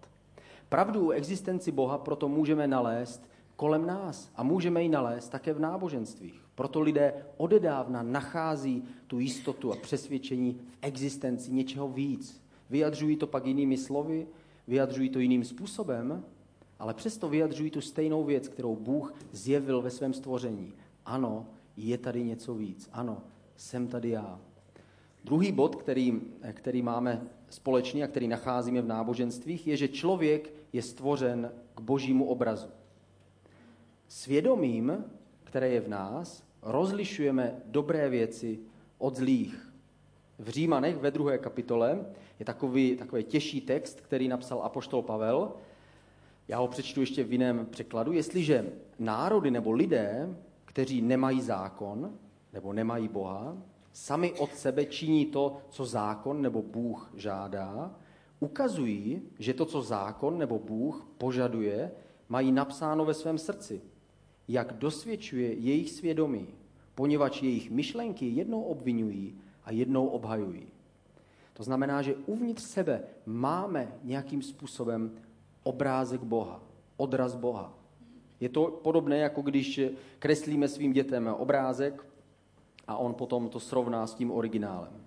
Pravdu 0.70 1.08
o 1.08 1.12
existenci 1.12 1.72
Boha 1.72 1.98
proto 1.98 2.30
můžeme 2.30 2.68
nalézt 2.68 3.30
kolem 3.58 3.86
nás 3.86 4.32
a 4.36 4.44
můžeme 4.44 4.84
ji 4.84 4.90
nalézt 4.90 5.30
také 5.30 5.54
v 5.54 5.60
náboženstvích. 5.60 6.42
Proto 6.56 6.82
lidé 6.82 7.14
odedávna 7.38 8.04
nachází 8.04 8.84
tu 9.08 9.20
jistotu 9.20 9.74
a 9.74 9.76
přesvědčení 9.76 10.54
v 10.54 10.78
existenci 10.82 11.52
něčeho 11.52 11.90
víc. 11.90 12.42
Vyjadřují 12.70 13.18
to 13.18 13.28
pak 13.28 13.46
jinými 13.46 13.78
slovy, 13.78 14.28
vyjadřují 14.68 15.10
to 15.10 15.20
jiným 15.20 15.44
způsobem, 15.44 16.24
ale 16.80 16.94
přesto 16.94 17.30
vyjadřují 17.30 17.72
tu 17.72 17.82
stejnou 17.82 18.24
věc, 18.24 18.48
kterou 18.48 18.76
Bůh 18.76 19.14
zjevil 19.32 19.82
ve 19.82 19.90
svém 19.90 20.14
stvoření. 20.14 20.74
Ano, 21.06 21.46
je 21.78 21.98
tady 21.98 22.24
něco 22.24 22.56
víc. 22.56 22.90
Ano, 22.94 23.18
jsem 23.56 23.88
tady 23.88 24.10
já. 24.10 24.40
Druhý 25.24 25.52
bod, 25.52 25.76
který, 25.76 26.22
který 26.54 26.82
máme 26.82 27.22
společný 27.50 28.04
a 28.04 28.08
který 28.08 28.28
nacházíme 28.28 28.82
v 28.82 28.88
náboženstvích, 28.88 29.68
je, 29.68 29.78
že 29.78 29.88
člověk 29.88 30.54
je 30.74 30.82
stvořen 30.82 31.52
k 31.76 31.82
božímu 31.82 32.26
obrazu. 32.26 32.68
Svědomím, 34.08 35.06
které 35.44 35.70
je 35.70 35.82
v 35.82 35.88
nás, 35.88 36.44
rozlišujeme 36.62 37.62
dobré 37.66 38.10
věci 38.10 38.60
od 38.98 39.16
zlých. 39.16 39.74
V 40.40 40.50
Římanech 40.50 40.98
ve 40.98 41.12
druhé 41.12 41.38
kapitole 41.38 42.06
je 42.40 42.46
takový, 42.46 42.96
takový 42.96 43.24
těžší 43.24 43.62
text, 43.62 44.02
který 44.02 44.28
napsal 44.28 44.62
apoštol 44.64 45.02
Pavel. 45.02 45.52
Já 46.48 46.60
ho 46.60 46.68
přečtu 46.68 47.00
ještě 47.00 47.24
v 47.24 47.32
jiném 47.32 47.66
překladu. 47.66 48.12
Jestliže 48.12 48.74
národy 49.00 49.52
nebo 49.52 49.72
lidé, 49.72 50.36
kteří 50.66 51.02
nemají 51.02 51.42
zákon 51.42 52.14
nebo 52.54 52.74
nemají 52.74 53.08
Boha, 53.08 53.58
sami 53.94 54.34
od 54.34 54.56
sebe 54.56 54.86
činí 54.86 55.26
to, 55.26 55.58
co 55.70 55.86
zákon 55.86 56.42
nebo 56.42 56.62
Bůh 56.62 57.12
žádá, 57.16 57.96
ukazují, 58.40 59.22
že 59.40 59.54
to, 59.54 59.66
co 59.66 59.82
zákon 59.82 60.38
nebo 60.38 60.60
Bůh 60.60 61.08
požaduje, 61.18 61.92
mají 62.30 62.52
napsáno 62.52 63.06
ve 63.06 63.14
svém 63.14 63.38
srdci, 63.38 63.82
jak 64.48 64.74
dosvědčuje 64.74 65.54
jejich 65.54 65.90
svědomí, 65.90 66.48
poněvadž 66.96 67.42
jejich 67.42 67.72
myšlenky 67.72 68.26
jednou 68.26 68.62
obvinují 68.62 69.36
a 69.64 69.72
jednou 69.72 70.08
obhajují. 70.08 70.68
To 71.54 71.64
znamená, 71.64 72.02
že 72.02 72.16
uvnitř 72.16 72.64
sebe 72.64 73.04
máme 73.26 73.92
nějakým 74.04 74.42
způsobem 74.42 75.12
obrázek 75.64 76.22
Boha, 76.22 76.64
odraz 76.98 77.36
Boha. 77.36 77.74
Je 78.40 78.50
to 78.50 78.66
podobné, 78.66 79.18
jako 79.18 79.42
když 79.42 79.80
kreslíme 80.20 80.68
svým 80.68 80.94
dětem 80.94 81.28
obrázek 81.28 82.06
a 82.88 82.98
on 82.98 83.14
potom 83.14 83.50
to 83.50 83.60
srovná 83.60 84.08
s 84.08 84.14
tím 84.14 84.32
originálem. 84.32 85.07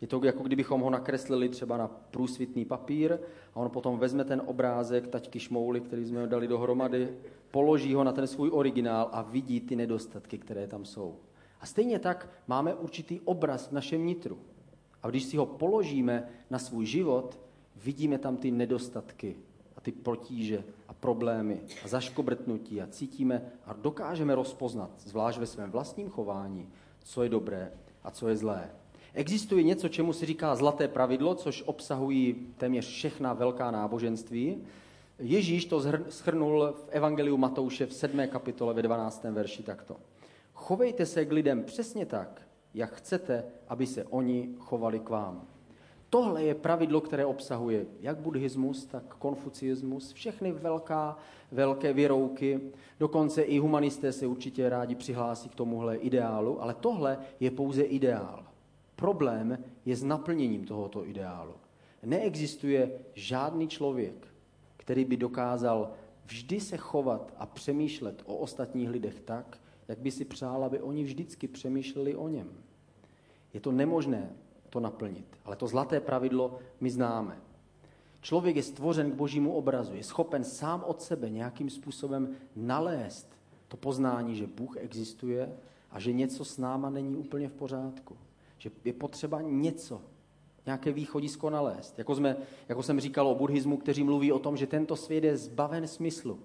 Je 0.00 0.06
to 0.06 0.20
jako 0.24 0.42
kdybychom 0.42 0.80
ho 0.80 0.90
nakreslili 0.90 1.48
třeba 1.48 1.76
na 1.76 1.88
průsvitný 1.88 2.64
papír 2.64 3.18
a 3.54 3.56
on 3.56 3.70
potom 3.70 3.98
vezme 3.98 4.24
ten 4.24 4.42
obrázek 4.46 5.06
taťky 5.06 5.40
šmouly, 5.40 5.80
který 5.80 6.04
jsme 6.04 6.26
dali 6.26 6.48
dohromady, 6.48 7.08
položí 7.50 7.94
ho 7.94 8.04
na 8.04 8.12
ten 8.12 8.26
svůj 8.26 8.50
originál 8.52 9.08
a 9.12 9.22
vidí 9.22 9.60
ty 9.60 9.76
nedostatky, 9.76 10.38
které 10.38 10.66
tam 10.66 10.84
jsou. 10.84 11.16
A 11.60 11.66
stejně 11.66 11.98
tak 11.98 12.28
máme 12.46 12.74
určitý 12.74 13.20
obraz 13.20 13.68
v 13.68 13.72
našem 13.72 14.06
nitru. 14.06 14.38
A 15.02 15.10
když 15.10 15.24
si 15.24 15.36
ho 15.36 15.46
položíme 15.46 16.28
na 16.50 16.58
svůj 16.58 16.86
život, 16.86 17.38
vidíme 17.76 18.18
tam 18.18 18.36
ty 18.36 18.50
nedostatky 18.50 19.36
a 19.76 19.80
ty 19.80 19.92
protíže 19.92 20.64
a 20.88 20.94
problémy 20.94 21.60
a 21.84 21.88
zaškobrtnutí 21.88 22.80
a 22.80 22.86
cítíme 22.86 23.52
a 23.64 23.72
dokážeme 23.72 24.34
rozpoznat, 24.34 24.90
zvlášť 24.98 25.38
ve 25.38 25.46
svém 25.46 25.70
vlastním 25.70 26.08
chování, 26.08 26.68
co 27.04 27.22
je 27.22 27.28
dobré 27.28 27.72
a 28.04 28.10
co 28.10 28.28
je 28.28 28.36
zlé. 28.36 28.70
Existuje 29.14 29.62
něco, 29.62 29.88
čemu 29.88 30.12
se 30.12 30.26
říká 30.26 30.54
zlaté 30.54 30.88
pravidlo, 30.88 31.34
což 31.34 31.62
obsahují 31.66 32.46
téměř 32.56 32.86
všechna 32.86 33.32
velká 33.32 33.70
náboženství. 33.70 34.56
Ježíš 35.18 35.64
to 35.64 35.82
schrnul 36.08 36.72
v 36.72 36.88
Evangeliu 36.90 37.36
Matouše 37.36 37.86
v 37.86 37.92
7. 37.92 38.28
kapitole 38.28 38.74
ve 38.74 38.82
12. 38.82 39.24
verši 39.24 39.62
takto. 39.62 39.96
Chovejte 40.54 41.06
se 41.06 41.24
k 41.24 41.32
lidem 41.32 41.64
přesně 41.64 42.06
tak, 42.06 42.42
jak 42.74 42.94
chcete, 42.94 43.44
aby 43.68 43.86
se 43.86 44.04
oni 44.04 44.48
chovali 44.58 44.98
k 44.98 45.08
vám. 45.08 45.46
Tohle 46.10 46.42
je 46.42 46.54
pravidlo, 46.54 47.00
které 47.00 47.26
obsahuje 47.26 47.86
jak 48.00 48.16
buddhismus, 48.16 48.86
tak 48.86 49.14
konfuciismus, 49.18 50.12
všechny 50.12 50.52
velká, 50.52 51.18
velké 51.52 51.92
věrouky, 51.92 52.60
dokonce 53.00 53.42
i 53.42 53.58
humanisté 53.58 54.12
se 54.12 54.26
určitě 54.26 54.68
rádi 54.68 54.94
přihlásí 54.94 55.48
k 55.48 55.54
tomuhle 55.54 55.96
ideálu, 55.96 56.62
ale 56.62 56.74
tohle 56.74 57.18
je 57.40 57.50
pouze 57.50 57.82
ideál. 57.82 58.53
Problém 58.96 59.58
je 59.84 59.96
s 59.96 60.04
naplněním 60.04 60.64
tohoto 60.64 61.08
ideálu. 61.08 61.54
Neexistuje 62.02 62.92
žádný 63.14 63.68
člověk, 63.68 64.28
který 64.76 65.04
by 65.04 65.16
dokázal 65.16 65.92
vždy 66.26 66.60
se 66.60 66.76
chovat 66.76 67.32
a 67.36 67.46
přemýšlet 67.46 68.22
o 68.26 68.36
ostatních 68.36 68.90
lidech 68.90 69.20
tak, 69.20 69.58
jak 69.88 69.98
by 69.98 70.10
si 70.10 70.24
přál, 70.24 70.64
aby 70.64 70.80
oni 70.80 71.04
vždycky 71.04 71.48
přemýšleli 71.48 72.16
o 72.16 72.28
něm. 72.28 72.52
Je 73.54 73.60
to 73.60 73.72
nemožné 73.72 74.30
to 74.70 74.80
naplnit, 74.80 75.26
ale 75.44 75.56
to 75.56 75.66
zlaté 75.66 76.00
pravidlo 76.00 76.58
my 76.80 76.90
známe. 76.90 77.40
Člověk 78.20 78.56
je 78.56 78.62
stvořen 78.62 79.10
k 79.10 79.14
božímu 79.14 79.52
obrazu, 79.52 79.94
je 79.94 80.04
schopen 80.04 80.44
sám 80.44 80.84
od 80.86 81.02
sebe 81.02 81.30
nějakým 81.30 81.70
způsobem 81.70 82.36
nalézt 82.56 83.28
to 83.68 83.76
poznání, 83.76 84.36
že 84.36 84.46
Bůh 84.46 84.76
existuje 84.76 85.56
a 85.90 86.00
že 86.00 86.12
něco 86.12 86.44
s 86.44 86.58
náma 86.58 86.90
není 86.90 87.16
úplně 87.16 87.48
v 87.48 87.52
pořádku. 87.52 88.16
Že 88.64 88.70
je 88.84 88.92
potřeba 88.92 89.42
něco, 89.42 90.00
nějaké 90.66 90.92
východisko 90.92 91.50
nalézt. 91.50 91.98
Jako, 91.98 92.14
jsme, 92.14 92.36
jako 92.68 92.82
jsem 92.82 93.00
říkal 93.00 93.28
o 93.28 93.34
buddhismu, 93.34 93.76
kteří 93.76 94.04
mluví 94.04 94.32
o 94.32 94.38
tom, 94.38 94.56
že 94.56 94.66
tento 94.66 94.96
svět 94.96 95.24
je 95.24 95.36
zbaven 95.36 95.86
smyslu. 95.86 96.40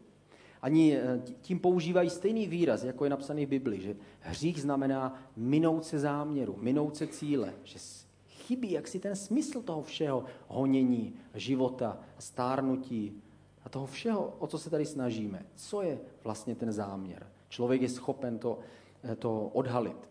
Ani 0.61 0.97
eh, 0.97 1.21
tím 1.41 1.59
používají 1.59 2.09
stejný 2.09 2.47
výraz, 2.47 2.83
jako 2.83 3.03
je 3.03 3.09
napsaný 3.09 3.45
v 3.45 3.49
Bibli, 3.49 3.81
že 3.81 3.95
hřích 4.19 4.61
znamená 4.61 5.21
minout 5.35 5.85
se 5.85 5.99
záměru, 5.99 6.55
minout 6.59 6.97
se 6.97 7.07
cíle, 7.07 7.53
že 7.63 7.79
chybí 8.27 8.71
jaksi 8.71 8.99
ten 8.99 9.15
smysl 9.15 9.61
toho 9.61 9.81
všeho 9.81 10.23
honění, 10.47 11.13
života, 11.35 11.97
stárnutí 12.17 13.21
a 13.63 13.69
toho 13.69 13.85
všeho, 13.85 14.35
o 14.39 14.47
co 14.47 14.57
se 14.57 14.69
tady 14.69 14.85
snažíme. 14.85 15.45
Co 15.55 15.81
je 15.81 15.99
vlastně 16.23 16.55
ten 16.55 16.71
záměr? 16.71 17.27
Člověk 17.49 17.81
je 17.81 17.89
schopen 17.89 18.39
to, 18.39 18.59
eh, 19.03 19.15
to 19.15 19.43
odhalit 19.53 20.09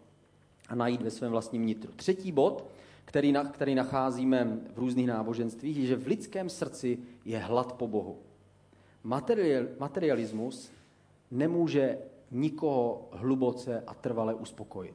a 0.69 0.75
najít 0.75 1.03
ve 1.03 1.11
svém 1.11 1.31
vlastním 1.31 1.67
nitru. 1.67 1.93
Třetí 1.97 2.33
bod, 2.33 2.71
který, 3.05 3.33
na, 3.33 3.45
který 3.45 3.75
nacházíme 3.75 4.59
v 4.75 4.79
různých 4.79 5.07
náboženstvích, 5.07 5.77
je, 5.77 5.87
že 5.87 5.97
v 5.97 6.07
lidském 6.07 6.49
srdci 6.49 6.99
je 7.25 7.39
hlad 7.39 7.73
po 7.73 7.89
Bohu. 7.89 8.19
Material, 9.03 9.65
materialismus 9.79 10.73
nemůže 11.31 11.99
nikoho 12.31 13.09
hluboce 13.13 13.83
a 13.87 13.95
trvale 13.95 14.35
uspokojit. 14.35 14.95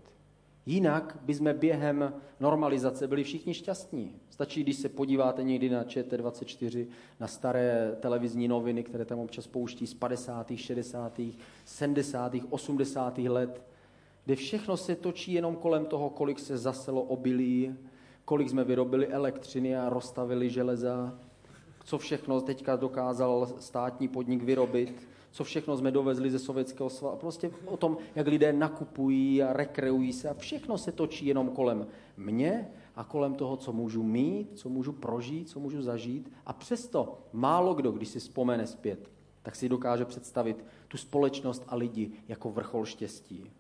Jinak 0.66 1.18
bychom 1.22 1.54
během 1.54 2.14
normalizace 2.40 3.08
byli 3.08 3.24
všichni 3.24 3.54
šťastní. 3.54 4.16
Stačí, 4.30 4.64
když 4.64 4.76
se 4.76 4.90
podíváte 4.90 5.44
někdy 5.44 5.70
na 5.70 5.84
ČT24, 5.84 6.88
na 7.20 7.28
staré 7.28 7.96
televizní 8.00 8.48
noviny, 8.48 8.84
které 8.84 9.06
tam 9.06 9.20
občas 9.20 9.48
pouští 9.48 9.88
z 9.88 9.94
50., 9.94 10.52
60., 10.56 11.20
70., 11.66 12.36
80. 12.50 13.18
let, 13.18 13.64
kde 14.26 14.36
všechno 14.36 14.78
se 14.78 14.96
točí 14.96 15.34
jenom 15.34 15.56
kolem 15.56 15.86
toho, 15.86 16.10
kolik 16.10 16.40
se 16.40 16.58
zaselo 16.58 17.02
obilí, 17.02 17.76
kolik 18.26 18.50
jsme 18.50 18.64
vyrobili 18.64 19.08
elektřiny 19.08 19.78
a 19.78 19.90
rozstavili 19.90 20.50
železa, 20.50 21.20
co 21.84 21.98
všechno 21.98 22.42
teďka 22.42 22.76
dokázal 22.76 23.48
státní 23.60 24.08
podnik 24.08 24.44
vyrobit, 24.44 25.08
co 25.32 25.44
všechno 25.44 25.78
jsme 25.78 25.92
dovezli 25.92 26.32
ze 26.32 26.40
Sovětského 26.40 26.90
svazu. 26.90 27.18
Prostě 27.18 27.52
o 27.66 27.78
tom, 27.78 27.98
jak 28.16 28.28
lidé 28.28 28.54
nakupují 28.54 29.44
a 29.44 29.54
rekreují 29.54 30.14
se 30.14 30.30
a 30.30 30.34
všechno 30.34 30.78
se 30.78 30.92
točí 30.92 31.26
jenom 31.26 31.50
kolem 31.50 31.88
mě 32.18 32.72
a 32.96 33.04
kolem 33.04 33.36
toho, 33.36 33.58
co 33.58 33.74
můžu 33.74 34.04
mít, 34.04 34.52
co 34.56 34.70
můžu 34.70 34.92
prožít, 34.92 35.50
co 35.50 35.60
můžu 35.60 35.82
zažít. 35.82 36.32
A 36.46 36.54
přesto 36.54 37.18
málo 37.34 37.74
kdo, 37.74 37.92
když 37.92 38.10
si 38.10 38.20
vzpomene 38.20 38.68
zpět, 38.68 39.12
tak 39.42 39.56
si 39.56 39.70
dokáže 39.70 40.06
představit 40.06 40.66
tu 40.88 40.98
společnost 40.98 41.64
a 41.68 41.76
lidi 41.76 42.12
jako 42.28 42.52
vrchol 42.52 42.86
štěstí. 42.86 43.52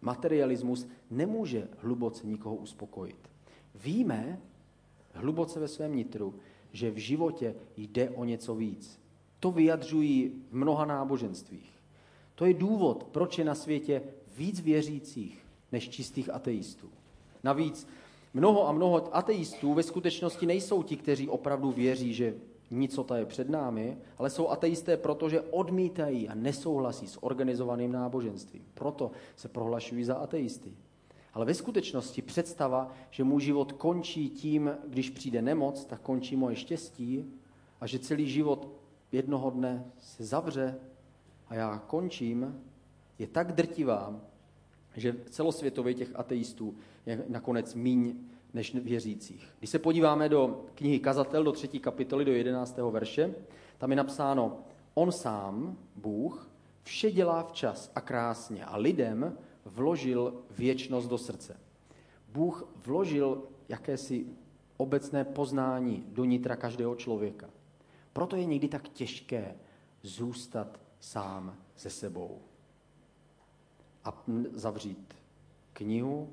Materialismus 0.00 0.88
nemůže 1.10 1.68
hluboce 1.78 2.26
nikoho 2.26 2.54
uspokojit. 2.54 3.30
Víme 3.74 4.40
hluboce 5.12 5.60
ve 5.60 5.68
svém 5.68 5.96
nitru, 5.96 6.34
že 6.72 6.90
v 6.90 6.96
životě 6.96 7.54
jde 7.76 8.10
o 8.10 8.24
něco 8.24 8.54
víc. 8.54 9.00
To 9.40 9.50
vyjadřují 9.50 10.32
v 10.50 10.54
mnoha 10.56 10.84
náboženstvích. 10.84 11.70
To 12.34 12.46
je 12.46 12.54
důvod, 12.54 13.04
proč 13.04 13.38
je 13.38 13.44
na 13.44 13.54
světě 13.54 14.02
víc 14.36 14.60
věřících 14.60 15.38
než 15.72 15.88
čistých 15.88 16.34
ateistů. 16.34 16.90
Navíc 17.44 17.86
mnoho 18.34 18.68
a 18.68 18.72
mnoho 18.72 19.16
ateistů 19.16 19.74
ve 19.74 19.82
skutečnosti 19.82 20.46
nejsou 20.46 20.82
ti, 20.82 20.96
kteří 20.96 21.28
opravdu 21.28 21.72
věří, 21.72 22.14
že 22.14 22.34
nicota 22.70 23.18
je 23.18 23.26
před 23.26 23.50
námi, 23.50 23.98
ale 24.18 24.30
jsou 24.30 24.48
ateisté, 24.48 24.96
protože 24.96 25.40
odmítají 25.40 26.28
a 26.28 26.34
nesouhlasí 26.34 27.06
s 27.06 27.24
organizovaným 27.24 27.92
náboženstvím. 27.92 28.64
Proto 28.74 29.10
se 29.36 29.48
prohlašují 29.48 30.04
za 30.04 30.14
ateisty. 30.14 30.72
Ale 31.34 31.46
ve 31.46 31.54
skutečnosti 31.54 32.22
představa, 32.22 32.92
že 33.10 33.24
můj 33.24 33.42
život 33.42 33.72
končí 33.72 34.28
tím, 34.28 34.70
když 34.88 35.10
přijde 35.10 35.42
nemoc, 35.42 35.84
tak 35.84 36.00
končí 36.00 36.36
moje 36.36 36.56
štěstí 36.56 37.32
a 37.80 37.86
že 37.86 37.98
celý 37.98 38.30
život 38.30 38.68
jednoho 39.12 39.50
dne 39.50 39.84
se 39.98 40.24
zavře 40.24 40.78
a 41.48 41.54
já 41.54 41.78
končím, 41.78 42.62
je 43.18 43.26
tak 43.26 43.52
drtivá, 43.52 44.20
že 44.96 45.16
celosvětově 45.30 45.94
těch 45.94 46.10
ateistů 46.14 46.74
je 47.06 47.24
nakonec 47.28 47.74
míň 47.74 48.14
než 48.54 48.74
věřících. 48.74 49.48
Když 49.58 49.70
se 49.70 49.78
podíváme 49.78 50.28
do 50.28 50.64
knihy 50.74 50.98
Kazatel, 50.98 51.44
do 51.44 51.52
třetí 51.52 51.80
kapitoly, 51.80 52.24
do 52.24 52.32
jedenáctého 52.32 52.90
verše, 52.90 53.34
tam 53.78 53.90
je 53.90 53.96
napsáno, 53.96 54.58
on 54.94 55.12
sám, 55.12 55.78
Bůh, 55.96 56.50
vše 56.82 57.10
dělá 57.10 57.42
včas 57.42 57.92
a 57.94 58.00
krásně 58.00 58.64
a 58.64 58.76
lidem 58.76 59.38
vložil 59.64 60.34
věčnost 60.50 61.08
do 61.08 61.18
srdce. 61.18 61.60
Bůh 62.32 62.68
vložil 62.86 63.42
jakési 63.68 64.26
obecné 64.76 65.24
poznání 65.24 66.04
do 66.08 66.24
nitra 66.24 66.56
každého 66.56 66.94
člověka. 66.94 67.50
Proto 68.12 68.36
je 68.36 68.44
někdy 68.44 68.68
tak 68.68 68.88
těžké 68.88 69.54
zůstat 70.02 70.80
sám 71.00 71.56
se 71.76 71.90
sebou 71.90 72.38
a 74.04 74.22
zavřít 74.52 75.14
knihu, 75.72 76.30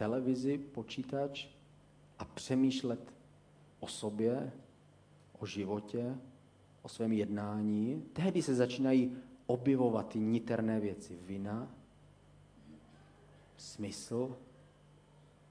televizi, 0.00 0.58
počítač 0.58 1.46
a 2.18 2.24
přemýšlet 2.24 3.12
o 3.80 3.86
sobě, 3.86 4.52
o 5.38 5.46
životě, 5.46 6.16
o 6.82 6.88
svém 6.88 7.12
jednání. 7.12 8.02
Tehdy 8.12 8.42
se 8.42 8.54
začínají 8.54 9.16
objevovat 9.46 10.08
ty 10.08 10.18
niterné 10.18 10.80
věci. 10.80 11.18
Vina, 11.26 11.68
smysl. 13.56 14.36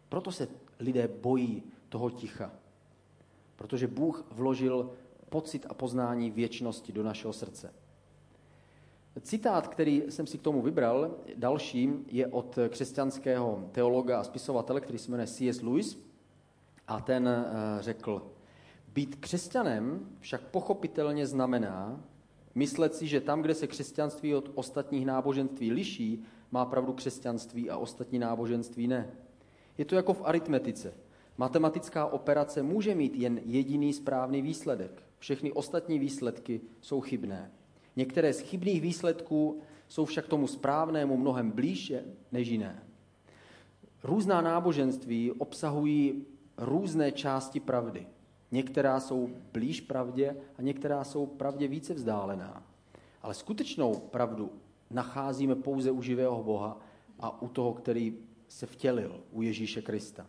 Proto 0.09 0.31
se 0.31 0.47
lidé 0.79 1.07
bojí 1.07 1.63
toho 1.89 2.09
ticha. 2.09 2.51
Protože 3.55 3.87
Bůh 3.87 4.25
vložil 4.31 4.93
pocit 5.29 5.65
a 5.69 5.73
poznání 5.73 6.31
věčnosti 6.31 6.93
do 6.93 7.03
našeho 7.03 7.33
srdce. 7.33 7.73
Citát, 9.21 9.67
který 9.67 10.03
jsem 10.09 10.27
si 10.27 10.37
k 10.37 10.41
tomu 10.41 10.61
vybral, 10.61 11.15
další, 11.35 11.89
je 12.07 12.27
od 12.27 12.59
křesťanského 12.69 13.69
teologa 13.71 14.19
a 14.19 14.23
spisovatele, 14.23 14.81
který 14.81 14.99
se 14.99 15.11
jmenuje 15.11 15.27
C.S. 15.27 15.61
Lewis. 15.61 16.09
A 16.87 17.01
ten 17.01 17.27
eh, 17.27 17.81
řekl, 17.81 18.31
být 18.93 19.15
křesťanem 19.15 20.09
však 20.19 20.41
pochopitelně 20.41 21.27
znamená 21.27 22.03
myslet 22.55 22.95
si, 22.95 23.07
že 23.07 23.21
tam, 23.21 23.41
kde 23.41 23.53
se 23.53 23.67
křesťanství 23.67 24.35
od 24.35 24.51
ostatních 24.55 25.05
náboženství 25.05 25.71
liší, 25.71 26.23
má 26.51 26.65
pravdu 26.65 26.93
křesťanství 26.93 27.69
a 27.69 27.77
ostatní 27.77 28.19
náboženství 28.19 28.87
ne. 28.87 29.11
Je 29.77 29.85
to 29.85 29.95
jako 29.95 30.13
v 30.13 30.21
aritmetice. 30.25 30.93
Matematická 31.37 32.05
operace 32.05 32.63
může 32.63 32.95
mít 32.95 33.15
jen 33.15 33.39
jediný 33.45 33.93
správný 33.93 34.41
výsledek. 34.41 35.03
Všechny 35.19 35.51
ostatní 35.51 35.99
výsledky 35.99 36.61
jsou 36.81 37.01
chybné. 37.01 37.51
Některé 37.99 38.33
z 38.33 38.39
chybných 38.39 38.81
výsledků 38.81 39.61
jsou 39.87 40.05
však 40.05 40.27
tomu 40.27 40.47
správnému 40.47 41.17
mnohem 41.17 41.51
blíže 41.51 42.03
než 42.31 42.47
jiné. 42.47 42.83
Různá 44.03 44.41
náboženství 44.41 45.31
obsahují 45.31 46.25
různé 46.57 47.11
části 47.11 47.59
pravdy. 47.59 48.07
Některá 48.51 48.99
jsou 48.99 49.29
blíž 49.53 49.81
pravdě 49.81 50.37
a 50.57 50.61
některá 50.61 51.03
jsou 51.03 51.25
pravdě 51.25 51.67
více 51.67 51.93
vzdálená. 51.93 52.63
Ale 53.21 53.33
skutečnou 53.33 53.95
pravdu 53.95 54.51
nacházíme 54.89 55.55
pouze 55.55 55.91
u 55.91 56.01
živého 56.01 56.43
Boha 56.43 56.79
a 57.19 57.41
u 57.41 57.47
toho, 57.47 57.73
který 57.73 58.17
se 58.47 58.65
vtělil, 58.65 59.23
u 59.31 59.41
Ježíše 59.41 59.81
Krista. 59.81 60.27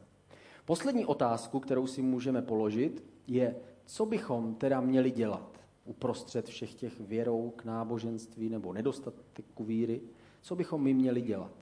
Poslední 0.64 1.06
otázku, 1.06 1.61
kterou 1.61 1.87
si 1.87 2.02
můžeme 2.02 2.42
položit, 2.42 3.04
je, 3.26 3.56
co 3.85 4.06
bychom 4.06 4.54
teda 4.54 4.80
měli 4.80 5.11
dělat 5.11 5.60
uprostřed 5.90 6.48
všech 6.48 6.74
těch 6.74 7.00
věrou 7.00 7.50
k 7.50 7.64
náboženství 7.64 8.48
nebo 8.48 8.72
nedostatku 8.72 9.64
víry, 9.64 10.00
co 10.40 10.57
bychom 10.57 10.83
my 10.83 10.94
měli 10.94 11.20
dělat. 11.20 11.53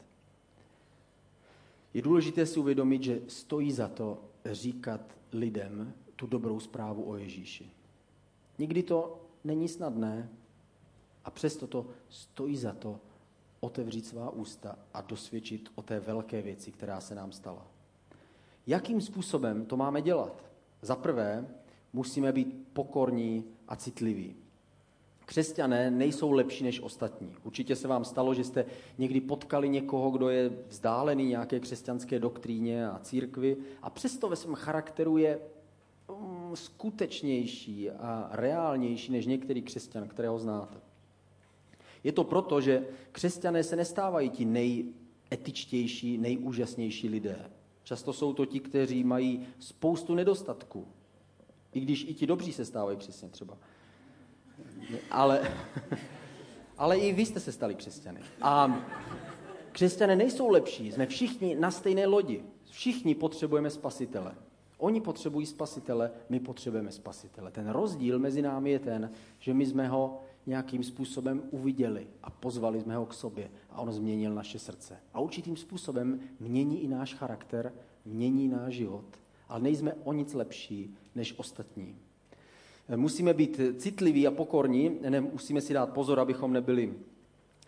Je 1.94 2.02
důležité 2.02 2.46
si 2.46 2.60
uvědomit, 2.60 3.02
že 3.02 3.20
stojí 3.28 3.72
za 3.72 3.88
to 3.88 4.18
říkat 4.44 5.00
lidem 5.32 5.92
tu 6.16 6.26
dobrou 6.26 6.60
zprávu 6.60 7.08
o 7.08 7.16
Ježíši. 7.16 7.70
Nikdy 8.58 8.82
to 8.82 9.20
není 9.44 9.68
snadné 9.68 10.28
a 11.24 11.30
přesto 11.30 11.66
to 11.66 11.86
stojí 12.08 12.56
za 12.56 12.72
to 12.72 13.00
otevřít 13.60 14.06
svá 14.06 14.30
ústa 14.30 14.78
a 14.94 15.00
dosvědčit 15.00 15.68
o 15.74 15.82
té 15.82 16.00
velké 16.00 16.42
věci, 16.42 16.72
která 16.72 17.00
se 17.00 17.14
nám 17.14 17.32
stala. 17.32 17.66
Jakým 18.66 19.00
způsobem 19.00 19.66
to 19.66 19.76
máme 19.76 20.02
dělat? 20.02 20.44
Za 20.82 20.96
prvé, 20.96 21.48
musíme 21.92 22.32
být 22.32 22.68
pokorní 22.72 23.44
a 23.68 23.76
citliví. 23.76 24.36
Křesťané 25.26 25.90
nejsou 25.90 26.32
lepší 26.32 26.64
než 26.64 26.80
ostatní. 26.80 27.34
Určitě 27.44 27.76
se 27.76 27.88
vám 27.88 28.04
stalo, 28.04 28.34
že 28.34 28.44
jste 28.44 28.64
někdy 28.98 29.20
potkali 29.20 29.68
někoho, 29.68 30.10
kdo 30.10 30.28
je 30.28 30.50
vzdálený 30.68 31.26
nějaké 31.26 31.60
křesťanské 31.60 32.18
doktríně 32.18 32.88
a 32.88 32.98
církvi 32.98 33.56
a 33.82 33.90
přesto 33.90 34.28
ve 34.28 34.36
svém 34.36 34.54
charakteru 34.54 35.16
je 35.16 35.40
mm, 36.20 36.56
skutečnější 36.56 37.90
a 37.90 38.28
reálnější 38.32 39.12
než 39.12 39.26
některý 39.26 39.62
křesťan, 39.62 40.08
kterého 40.08 40.38
znáte. 40.38 40.80
Je 42.04 42.12
to 42.12 42.24
proto, 42.24 42.60
že 42.60 42.86
křesťané 43.12 43.62
se 43.64 43.76
nestávají 43.76 44.30
ti 44.30 44.44
nejetičtější, 44.44 46.18
nejúžasnější 46.18 47.08
lidé. 47.08 47.50
Často 47.84 48.12
jsou 48.12 48.32
to 48.32 48.46
ti, 48.46 48.60
kteří 48.60 49.04
mají 49.04 49.46
spoustu 49.58 50.14
nedostatků. 50.14 50.86
I 51.78 51.80
když 51.80 52.04
i 52.08 52.14
ti 52.14 52.26
dobří 52.26 52.52
se 52.52 52.64
stávají 52.64 52.96
křesťany 52.96 53.32
třeba. 53.32 53.58
Ale, 55.10 55.52
ale 56.78 56.98
i 56.98 57.12
vy 57.12 57.26
jste 57.26 57.40
se 57.40 57.52
stali 57.52 57.74
křesťany. 57.74 58.20
A 58.42 58.82
křesťané 59.72 60.16
nejsou 60.16 60.48
lepší, 60.48 60.92
jsme 60.92 61.06
všichni 61.06 61.54
na 61.54 61.70
stejné 61.70 62.06
lodi. 62.06 62.42
Všichni 62.70 63.14
potřebujeme 63.14 63.70
spasitele. 63.70 64.34
Oni 64.78 65.00
potřebují 65.00 65.46
spasitele, 65.46 66.10
my 66.28 66.40
potřebujeme 66.40 66.92
spasitele. 66.92 67.50
Ten 67.50 67.68
rozdíl 67.68 68.18
mezi 68.18 68.42
námi 68.42 68.70
je 68.70 68.78
ten, 68.78 69.10
že 69.38 69.54
my 69.54 69.66
jsme 69.66 69.88
ho 69.88 70.20
nějakým 70.46 70.82
způsobem 70.82 71.42
uviděli 71.50 72.06
a 72.22 72.30
pozvali 72.30 72.80
jsme 72.80 72.96
ho 72.96 73.06
k 73.06 73.14
sobě 73.14 73.50
a 73.70 73.80
on 73.80 73.92
změnil 73.92 74.34
naše 74.34 74.58
srdce. 74.58 74.96
A 75.14 75.20
určitým 75.20 75.56
způsobem 75.56 76.20
mění 76.40 76.82
i 76.82 76.88
náš 76.88 77.14
charakter, 77.14 77.72
mění 78.04 78.48
náš 78.48 78.74
život, 78.74 79.04
ale 79.48 79.60
nejsme 79.60 79.94
o 80.04 80.12
nic 80.12 80.34
lepší 80.34 80.94
než 81.14 81.34
ostatní. 81.38 81.96
Musíme 82.96 83.34
být 83.34 83.60
citliví 83.76 84.26
a 84.26 84.30
pokorní, 84.30 84.90
ne, 85.08 85.20
musíme 85.20 85.60
si 85.60 85.74
dát 85.74 85.92
pozor, 85.92 86.20
abychom 86.20 86.52
nebyli, 86.52 86.94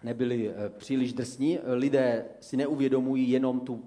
nebyli 0.05 0.51
eh, 0.51 0.55
příliš 0.79 1.13
drsní. 1.13 1.59
Lidé 1.65 2.25
si 2.41 2.57
neuvědomují 2.57 3.31
jenom 3.31 3.61
tu 3.61 3.85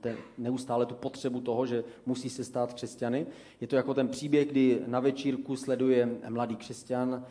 te, 0.00 0.16
neustále 0.38 0.86
tu 0.86 0.94
potřebu 0.94 1.40
toho, 1.40 1.66
že 1.66 1.84
musí 2.06 2.30
se 2.30 2.44
stát 2.44 2.72
křesťany. 2.72 3.26
Je 3.60 3.66
to 3.66 3.76
jako 3.76 3.94
ten 3.94 4.08
příběh, 4.08 4.48
kdy 4.48 4.82
na 4.86 5.00
večírku 5.00 5.56
sleduje 5.56 6.18
mladý 6.28 6.56
křesťan 6.56 7.24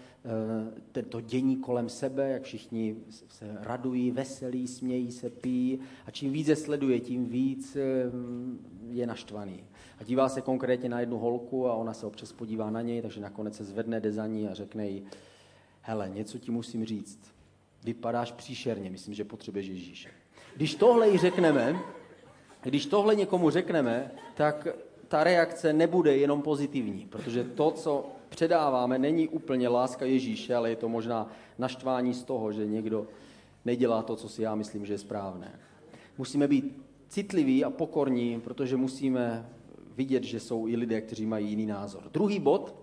eh, 0.94 1.04
to 1.04 1.22
dění 1.22 1.58
kolem 1.58 1.90
sebe, 1.90 2.30
jak 2.30 2.44
všichni 2.44 2.96
se 3.10 3.58
radují, 3.62 4.12
veselí, 4.12 4.68
smějí 4.68 5.12
se, 5.12 5.30
pijí 5.30 5.80
a 6.06 6.12
čím 6.12 6.34
více 6.34 6.56
sleduje, 6.56 7.00
tím 7.00 7.26
víc 7.26 7.76
eh, 7.76 8.12
je 8.90 9.08
naštvaný. 9.08 9.64
A 10.00 10.04
dívá 10.04 10.30
se 10.30 10.42
konkrétně 10.42 10.90
na 10.90 11.00
jednu 11.00 11.18
holku 11.18 11.68
a 11.68 11.74
ona 11.74 11.94
se 11.94 12.06
občas 12.06 12.32
podívá 12.32 12.70
na 12.70 12.82
něj, 12.82 13.02
takže 13.02 13.22
nakonec 13.22 13.56
se 13.56 13.64
zvedne, 13.64 14.00
jde 14.00 14.12
za 14.12 14.28
ní 14.28 14.48
a 14.48 14.54
řekne 14.54 14.90
jí, 14.90 15.04
hele, 15.82 16.10
něco 16.10 16.38
ti 16.38 16.52
musím 16.52 16.86
říct. 16.86 17.20
Vypadáš 17.84 18.32
příšerně, 18.32 18.90
myslím, 18.90 19.14
že 19.14 19.24
potřebuješ 19.24 19.68
Ježíše. 19.68 20.10
Když 20.56 20.76
tohle 20.76 21.10
jí 21.10 21.18
řekneme, 21.18 21.80
když 22.64 22.86
tohle 22.86 23.16
někomu 23.16 23.50
řekneme, 23.50 24.12
tak 24.36 24.68
ta 25.08 25.24
reakce 25.24 25.74
nebude 25.74 26.18
jenom 26.18 26.42
pozitivní, 26.42 27.08
protože 27.10 27.44
to, 27.44 27.72
co 27.72 28.06
předáváme, 28.30 29.00
není 29.00 29.28
úplně 29.28 29.68
láska 29.68 30.06
Ježíše, 30.06 30.56
ale 30.56 30.70
je 30.70 30.76
to 30.76 30.90
možná 30.90 31.32
naštvání 31.58 32.14
z 32.14 32.24
toho, 32.24 32.52
že 32.52 32.66
někdo 32.66 33.08
nedělá 33.66 34.02
to, 34.02 34.16
co 34.16 34.30
si 34.30 34.42
já 34.42 34.56
myslím, 34.56 34.86
že 34.86 34.94
je 34.94 34.98
správné. 34.98 35.60
Musíme 36.18 36.48
být 36.48 36.82
citliví 37.08 37.64
a 37.64 37.70
pokorní, 37.70 38.42
protože 38.42 38.78
musíme 38.78 39.50
vidět, 39.96 40.24
že 40.24 40.40
jsou 40.40 40.68
i 40.68 40.76
lidé, 40.76 41.02
kteří 41.02 41.26
mají 41.26 41.50
jiný 41.50 41.66
názor. 41.66 42.04
Druhý 42.12 42.40
bod, 42.40 42.76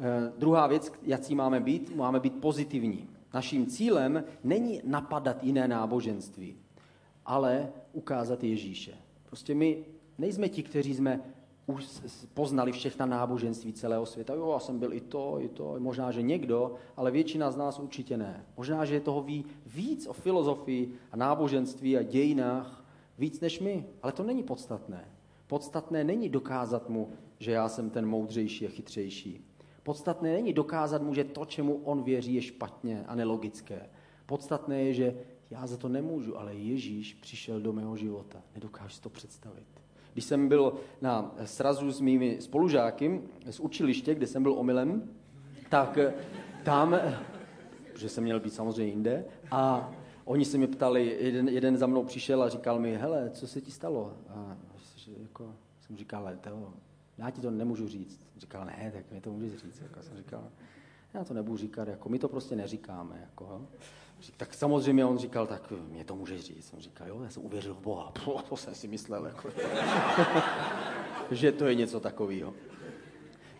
Eh, 0.00 0.32
druhá 0.38 0.66
věc, 0.66 0.92
jaký 1.02 1.34
máme 1.34 1.60
být, 1.60 1.96
máme 1.96 2.20
být 2.20 2.40
pozitivní. 2.40 3.08
Naším 3.34 3.66
cílem 3.66 4.24
není 4.44 4.80
napadat 4.84 5.44
jiné 5.44 5.68
náboženství, 5.68 6.56
ale 7.26 7.68
ukázat 7.92 8.44
Ježíše. 8.44 8.94
Prostě 9.30 9.54
my 9.54 9.84
nejsme 10.18 10.48
ti, 10.48 10.62
kteří 10.62 10.94
jsme 10.94 11.20
už 11.66 11.84
poznali 12.34 12.72
všechna 12.72 13.06
náboženství 13.06 13.72
celého 13.72 14.06
světa. 14.06 14.34
Jo, 14.34 14.50
já 14.52 14.58
jsem 14.58 14.78
byl 14.78 14.92
i 14.92 15.00
to, 15.00 15.36
i 15.40 15.48
to, 15.48 15.76
možná, 15.78 16.10
že 16.10 16.22
někdo, 16.22 16.74
ale 16.96 17.10
většina 17.10 17.50
z 17.50 17.56
nás 17.56 17.78
určitě 17.78 18.16
ne. 18.16 18.44
Možná, 18.56 18.84
že 18.84 19.00
toho 19.00 19.22
ví 19.22 19.44
víc 19.66 20.06
o 20.06 20.12
filozofii 20.12 20.94
a 21.12 21.16
náboženství 21.16 21.96
a 21.96 22.02
dějinách, 22.02 22.84
víc 23.18 23.40
než 23.40 23.60
my, 23.60 23.84
ale 24.02 24.12
to 24.12 24.22
není 24.22 24.42
podstatné. 24.42 25.08
Podstatné 25.46 26.04
není 26.04 26.28
dokázat 26.28 26.88
mu, 26.88 27.08
že 27.38 27.52
já 27.52 27.68
jsem 27.68 27.90
ten 27.90 28.06
moudřejší 28.06 28.66
a 28.66 28.70
chytřejší. 28.70 29.44
Podstatné 29.82 30.32
není 30.32 30.52
dokázat 30.52 31.02
mu, 31.02 31.14
že 31.14 31.24
to, 31.24 31.44
čemu 31.44 31.80
on 31.84 32.02
věří, 32.02 32.34
je 32.34 32.42
špatně 32.42 33.04
a 33.08 33.14
nelogické. 33.14 33.90
Podstatné 34.26 34.82
je, 34.82 34.94
že 34.94 35.14
já 35.50 35.66
za 35.66 35.76
to 35.76 35.88
nemůžu, 35.88 36.38
ale 36.38 36.54
Ježíš 36.54 37.14
přišel 37.14 37.60
do 37.60 37.72
mého 37.72 37.96
života. 37.96 38.42
Nedokážu 38.54 38.94
si 38.94 39.00
to 39.00 39.08
představit. 39.08 39.66
Když 40.12 40.24
jsem 40.24 40.48
byl 40.48 40.72
na 41.00 41.34
srazu 41.44 41.92
s 41.92 42.00
mými 42.00 42.36
spolužáky 42.40 43.20
z 43.50 43.60
učiliště, 43.60 44.14
kde 44.14 44.26
jsem 44.26 44.42
byl 44.42 44.52
omylem, 44.52 45.10
tak 45.68 45.98
tam, 46.64 46.96
že 47.96 48.08
jsem 48.08 48.24
měl 48.24 48.40
být 48.40 48.54
samozřejmě 48.54 48.92
jinde, 48.92 49.24
a 49.50 49.92
oni 50.24 50.44
se 50.44 50.58
mi 50.58 50.66
ptali, 50.66 51.16
jeden, 51.20 51.48
jeden 51.48 51.76
za 51.76 51.86
mnou 51.86 52.04
přišel 52.04 52.42
a 52.42 52.48
říkal 52.48 52.78
mi, 52.78 52.96
hele, 52.96 53.30
co 53.30 53.46
se 53.46 53.60
ti 53.60 53.70
stalo? 53.70 54.12
A 54.28 54.56
jako, 55.22 55.54
jsem 55.80 55.96
říkal, 55.96 56.30
to, 56.40 56.72
já 57.18 57.30
ti 57.30 57.40
to 57.40 57.50
nemůžu 57.50 57.88
říct. 57.88 58.20
Říkal, 58.36 58.64
ne, 58.64 58.92
tak 58.94 59.12
mi 59.12 59.20
to 59.20 59.32
můžeš 59.32 59.52
říct. 59.52 59.80
Jako 59.82 60.02
jsem 60.02 60.16
říkal, 60.16 60.48
já 61.14 61.24
to 61.24 61.34
nebudu 61.34 61.56
říkat, 61.56 61.88
jako 61.88 62.08
my 62.08 62.18
to 62.18 62.28
prostě 62.28 62.56
neříkáme. 62.56 63.18
Jako, 63.20 63.66
tak 64.36 64.54
samozřejmě 64.54 65.04
on 65.04 65.18
říkal, 65.18 65.46
tak 65.46 65.72
mě 65.88 66.04
to 66.04 66.14
může 66.14 66.38
říct. 66.38 66.68
Jsem 66.68 66.80
říkal, 66.80 67.08
jo, 67.08 67.22
já 67.22 67.30
jsem 67.30 67.44
uvěřil 67.44 67.74
v 67.74 67.80
Boha. 67.80 68.12
Puh, 68.24 68.42
to 68.42 68.56
jsem 68.56 68.74
si 68.74 68.88
myslel, 68.88 69.26
jako, 69.26 69.48
že 71.30 71.52
to 71.52 71.66
je 71.66 71.74
něco 71.74 72.00
takového. 72.00 72.54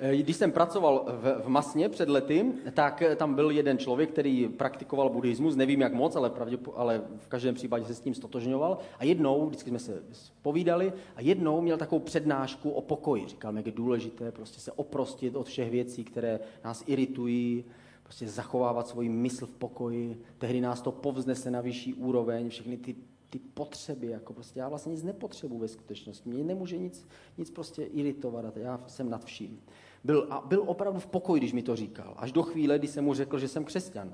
Eh, 0.02 0.16
když 0.16 0.36
jsem 0.36 0.52
pracoval 0.52 1.04
v, 1.06 1.42
v 1.44 1.48
Masně 1.48 1.88
před 1.88 2.08
lety, 2.08 2.52
tak 2.72 3.02
tam 3.16 3.34
byl 3.34 3.50
jeden 3.50 3.78
člověk, 3.78 4.10
který 4.10 4.48
praktikoval 4.48 5.10
buddhismus, 5.10 5.56
nevím 5.56 5.80
jak 5.80 5.92
moc, 5.92 6.16
ale, 6.16 6.30
pravdě, 6.30 6.58
ale 6.74 7.02
v 7.18 7.28
každém 7.28 7.54
případě 7.54 7.84
se 7.84 7.94
s 7.94 8.00
tím 8.00 8.14
stotožňoval. 8.14 8.78
A 8.98 9.04
jednou, 9.04 9.46
vždycky 9.46 9.70
jsme 9.70 9.78
se 9.78 10.02
povídali, 10.42 10.92
a 11.16 11.20
jednou 11.20 11.60
měl 11.60 11.76
takovou 11.76 12.00
přednášku 12.00 12.70
o 12.70 12.80
pokoji. 12.80 13.26
Říkal, 13.26 13.56
jak 13.56 13.66
je 13.66 13.72
důležité 13.72 14.32
prostě 14.32 14.60
se 14.60 14.72
oprostit 14.72 15.36
od 15.36 15.46
všech 15.46 15.70
věcí, 15.70 16.04
které 16.04 16.40
nás 16.64 16.84
iritují, 16.86 17.64
prostě 18.10 18.28
zachovávat 18.28 18.88
svoji 18.88 19.08
mysl 19.08 19.46
v 19.46 19.50
pokoji. 19.50 20.22
Tehdy 20.38 20.60
nás 20.60 20.80
to 20.80 20.92
povznese 20.92 21.50
na 21.50 21.60
vyšší 21.60 21.94
úroveň, 21.94 22.48
všechny 22.48 22.76
ty 22.76 22.96
ty 23.30 23.38
potřeby, 23.38 24.06
jako 24.06 24.32
prostě 24.32 24.60
já 24.60 24.68
vlastně 24.68 24.92
nic 24.92 25.02
nepotřebuji 25.02 25.58
ve 25.58 25.68
skutečnosti, 25.68 26.30
mě 26.30 26.44
nemůže 26.44 26.78
nic, 26.78 27.06
nic 27.38 27.50
prostě 27.50 27.82
iritovat, 27.82 28.56
já 28.56 28.80
jsem 28.86 29.10
nad 29.10 29.24
vším. 29.24 29.60
Byl, 30.04 30.26
a 30.30 30.42
byl 30.46 30.62
opravdu 30.66 31.00
v 31.00 31.06
pokoji, 31.06 31.40
když 31.40 31.52
mi 31.52 31.62
to 31.62 31.76
říkal. 31.76 32.14
Až 32.16 32.32
do 32.32 32.42
chvíle, 32.42 32.78
kdy 32.78 32.88
jsem 32.88 33.04
mu 33.04 33.14
řekl, 33.14 33.38
že 33.38 33.48
jsem 33.48 33.64
křesťan. 33.64 34.12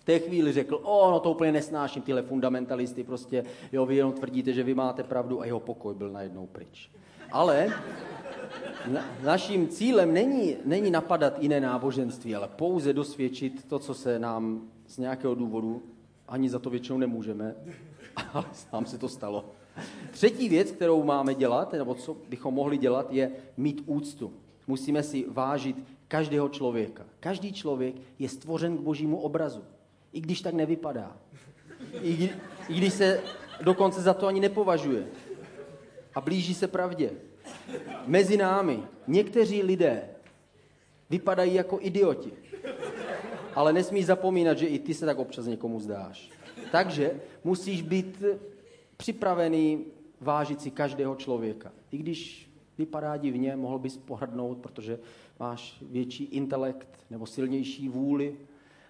V 0.00 0.04
té 0.04 0.18
chvíli 0.18 0.52
řekl, 0.52 0.80
o, 0.82 1.10
no 1.10 1.20
to 1.20 1.30
úplně 1.30 1.52
nesnáším, 1.52 2.02
tyhle 2.02 2.22
fundamentalisty, 2.22 3.04
prostě, 3.04 3.44
jo, 3.72 3.86
vy 3.86 3.96
jenom 3.96 4.12
tvrdíte, 4.12 4.52
že 4.52 4.62
vy 4.62 4.74
máte 4.74 5.02
pravdu 5.04 5.40
a 5.40 5.46
jeho 5.46 5.60
pokoj 5.60 5.94
byl 5.94 6.10
najednou 6.10 6.46
pryč. 6.46 6.90
Ale 7.32 7.72
na, 8.86 9.04
naším 9.22 9.68
cílem 9.68 10.14
není, 10.14 10.56
není 10.64 10.90
napadat 10.90 11.42
jiné 11.42 11.60
náboženství, 11.60 12.34
ale 12.34 12.48
pouze 12.48 12.92
dosvědčit 12.92 13.64
to, 13.68 13.78
co 13.78 13.94
se 13.94 14.18
nám 14.18 14.62
z 14.86 14.98
nějakého 14.98 15.34
důvodu, 15.34 15.82
ani 16.28 16.50
za 16.50 16.58
to 16.58 16.70
většinou 16.70 16.98
nemůžeme, 16.98 17.54
ale 18.32 18.44
sám 18.52 18.86
se 18.86 18.98
to 18.98 19.08
stalo. 19.08 19.44
Třetí 20.10 20.48
věc, 20.48 20.70
kterou 20.70 21.04
máme 21.04 21.34
dělat, 21.34 21.72
nebo 21.72 21.94
co 21.94 22.16
bychom 22.28 22.54
mohli 22.54 22.78
dělat, 22.78 23.12
je 23.12 23.30
mít 23.56 23.82
úctu. 23.86 24.32
Musíme 24.66 25.02
si 25.02 25.26
vážit 25.28 25.76
každého 26.08 26.48
člověka. 26.48 27.04
Každý 27.20 27.52
člověk 27.52 27.94
je 28.18 28.28
stvořen 28.28 28.76
k 28.76 28.80
božímu 28.80 29.18
obrazu. 29.18 29.62
I 30.12 30.20
když 30.20 30.40
tak 30.40 30.54
nevypadá. 30.54 31.16
I, 32.02 32.30
I 32.68 32.74
když 32.74 32.92
se 32.92 33.20
dokonce 33.62 34.00
za 34.00 34.14
to 34.14 34.26
ani 34.26 34.40
nepovažuje. 34.40 35.06
A 36.16 36.20
blíží 36.20 36.54
se 36.54 36.68
pravdě. 36.68 37.10
Mezi 38.06 38.36
námi 38.36 38.82
někteří 39.06 39.62
lidé 39.62 40.08
vypadají 41.10 41.54
jako 41.54 41.78
idioti. 41.80 42.32
Ale 43.54 43.72
nesmíš 43.72 44.06
zapomínat, 44.06 44.58
že 44.58 44.66
i 44.66 44.78
ty 44.78 44.94
se 44.94 45.06
tak 45.06 45.18
občas 45.18 45.46
někomu 45.46 45.80
zdáš. 45.80 46.30
Takže 46.72 47.20
musíš 47.44 47.82
být 47.82 48.22
připravený 48.96 49.84
vážit 50.20 50.60
si 50.60 50.70
každého 50.70 51.16
člověka. 51.16 51.72
I 51.90 51.98
když 51.98 52.50
vypadá 52.78 53.16
divně, 53.16 53.56
mohl 53.56 53.78
bys 53.78 53.96
pohrdnout, 53.96 54.58
protože 54.58 54.98
máš 55.40 55.82
větší 55.82 56.24
intelekt 56.24 56.88
nebo 57.10 57.26
silnější 57.26 57.88
vůli, 57.88 58.36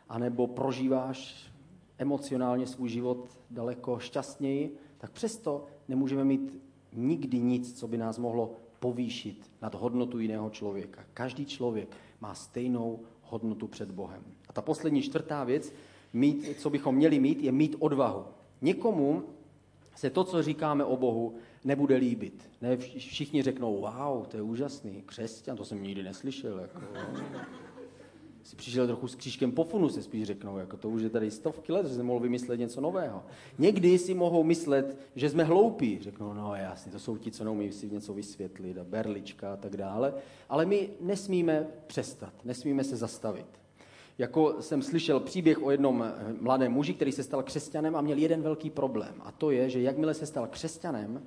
anebo 0.09 0.47
prožíváš 0.47 1.51
emocionálně 1.99 2.67
svůj 2.67 2.89
život 2.89 3.39
daleko 3.51 3.99
šťastněji, 3.99 4.77
tak 4.99 5.11
přesto 5.11 5.67
nemůžeme 5.89 6.25
mít 6.25 6.66
nikdy 6.97 7.39
nic, 7.39 7.79
co 7.79 7.89
by 7.89 7.99
nás 7.99 8.19
mohlo 8.19 8.53
povýšit 8.81 9.51
nad 9.63 9.75
hodnotu 9.75 10.19
jiného 10.19 10.51
člověka. 10.51 11.05
Každý 11.15 11.47
člověk 11.47 11.97
má 12.21 12.35
stejnou 12.35 13.01
hodnotu 13.23 13.69
před 13.69 13.91
Bohem. 13.91 14.23
A 14.49 14.53
ta 14.53 14.63
poslední 14.63 15.03
čtvrtá 15.03 15.45
věc, 15.45 15.73
mít, 16.13 16.57
co 16.59 16.71
bychom 16.71 16.95
měli 16.95 17.21
mít, 17.21 17.43
je 17.43 17.53
mít 17.53 17.77
odvahu. 17.79 18.25
Někomu 18.63 19.23
se 19.97 20.11
to, 20.11 20.25
co 20.25 20.43
říkáme 20.43 20.85
o 20.85 20.97
Bohu, 20.97 21.35
nebude 21.65 21.97
líbit. 21.97 22.51
Ne, 22.61 22.77
všichni 22.77 23.43
řeknou, 23.43 23.81
wow, 23.81 24.27
to 24.27 24.37
je 24.37 24.43
úžasný, 24.43 25.03
křesťan, 25.07 25.57
to 25.57 25.65
jsem 25.65 25.83
nikdy 25.83 26.03
neslyšel. 26.03 26.59
Jako, 26.59 26.81
si 28.47 28.57
přišel 28.57 28.87
trochu 28.87 29.09
s 29.09 29.15
křížkem 29.15 29.53
po 29.53 29.65
funu, 29.65 29.89
se 29.89 30.03
spíš 30.03 30.27
řeknou, 30.27 30.59
jako 30.59 30.77
to 30.77 30.89
už 30.89 31.03
je 31.03 31.11
tady 31.11 31.31
stovky 31.31 31.73
let, 31.73 31.87
že 31.87 31.95
jsem 31.95 32.07
mohl 32.07 32.21
vymyslet 32.21 32.61
něco 32.61 32.81
nového. 32.81 33.23
Někdy 33.59 33.99
si 33.99 34.15
mohou 34.15 34.45
myslet, 34.45 34.99
že 35.17 35.31
jsme 35.31 35.45
hloupí. 35.45 35.99
Řeknou, 36.03 36.33
no 36.33 36.55
jasně, 36.55 36.93
to 36.93 36.99
jsou 36.99 37.17
ti, 37.17 37.31
co 37.31 37.45
neumí 37.45 37.73
si 37.73 37.91
něco 37.91 38.15
vysvětlit, 38.15 38.79
a 38.79 38.85
berlička 38.85 39.53
a 39.53 39.57
tak 39.57 39.77
dále. 39.77 40.15
Ale 40.49 40.67
my 40.67 40.91
nesmíme 41.01 41.67
přestat, 41.87 42.33
nesmíme 42.45 42.85
se 42.85 42.97
zastavit. 42.97 43.47
Jako 44.19 44.57
jsem 44.61 44.83
slyšel 44.83 45.21
příběh 45.21 45.63
o 45.63 45.71
jednom 45.71 46.03
eh, 46.03 46.35
mladém 46.41 46.73
muži, 46.73 46.95
který 46.95 47.13
se 47.13 47.23
stal 47.23 47.43
křesťanem 47.43 47.97
a 47.97 48.01
měl 48.01 48.19
jeden 48.19 48.43
velký 48.43 48.71
problém. 48.71 49.15
A 49.21 49.33
to 49.33 49.51
je, 49.51 49.71
že 49.71 49.83
jakmile 49.83 50.15
se 50.15 50.27
stal 50.27 50.47
křesťanem, 50.47 51.23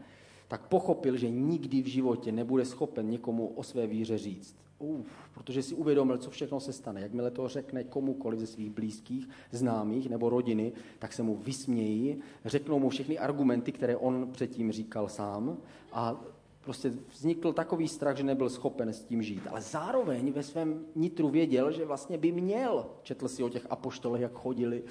tak 0.47 0.67
pochopil, 0.67 1.17
že 1.17 1.29
nikdy 1.29 1.81
v 1.81 1.87
životě 1.87 2.31
nebude 2.31 2.65
schopen 2.65 3.09
někomu 3.09 3.47
o 3.47 3.63
své 3.63 3.87
víře 3.87 4.17
říct. 4.17 4.68
Uf, 4.79 5.07
protože 5.33 5.63
si 5.63 5.75
uvědomil, 5.75 6.17
co 6.17 6.29
všechno 6.29 6.59
se 6.59 6.73
stane. 6.73 7.01
Jakmile 7.01 7.31
to 7.31 7.47
řekne 7.47 7.83
komukoliv 7.83 8.39
ze 8.39 8.47
svých 8.47 8.69
blízkých, 8.69 9.29
známých 9.51 10.09
nebo 10.09 10.29
rodiny, 10.29 10.71
tak 10.99 11.13
se 11.13 11.23
mu 11.23 11.35
vysmějí, 11.35 12.17
řeknou 12.45 12.79
mu 12.79 12.89
všechny 12.89 13.19
argumenty, 13.19 13.71
které 13.71 13.97
on 13.97 14.29
předtím 14.31 14.71
říkal 14.71 15.09
sám 15.09 15.57
a 15.93 16.21
prostě 16.61 16.93
vznikl 17.11 17.53
takový 17.53 17.87
strach, 17.87 18.17
že 18.17 18.23
nebyl 18.23 18.49
schopen 18.49 18.89
s 18.89 19.03
tím 19.03 19.23
žít. 19.23 19.41
Ale 19.49 19.61
zároveň 19.61 20.31
ve 20.31 20.43
svém 20.43 20.85
nitru 20.95 21.29
věděl, 21.29 21.71
že 21.71 21.85
vlastně 21.85 22.17
by 22.17 22.31
měl. 22.31 22.85
Četl 23.03 23.27
si 23.27 23.43
o 23.43 23.49
těch 23.49 23.67
apoštolech, 23.69 24.21
jak 24.21 24.33
chodili. 24.33 24.83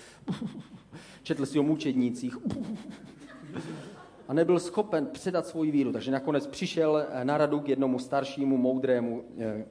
Četl 1.22 1.46
si 1.46 1.59
o 1.59 1.62
mučednících 1.62 2.38
a 4.29 4.33
nebyl 4.33 4.61
schopen 4.61 5.07
předat 5.07 5.46
svoji 5.46 5.70
víru. 5.70 5.92
Takže 5.92 6.11
nakonec 6.11 6.46
přišel 6.46 7.07
na 7.24 7.38
radu 7.38 7.61
k 7.61 7.68
jednomu 7.68 7.98
staršímu, 7.98 8.57
moudrému, 8.57 9.24
eh, 9.38 9.64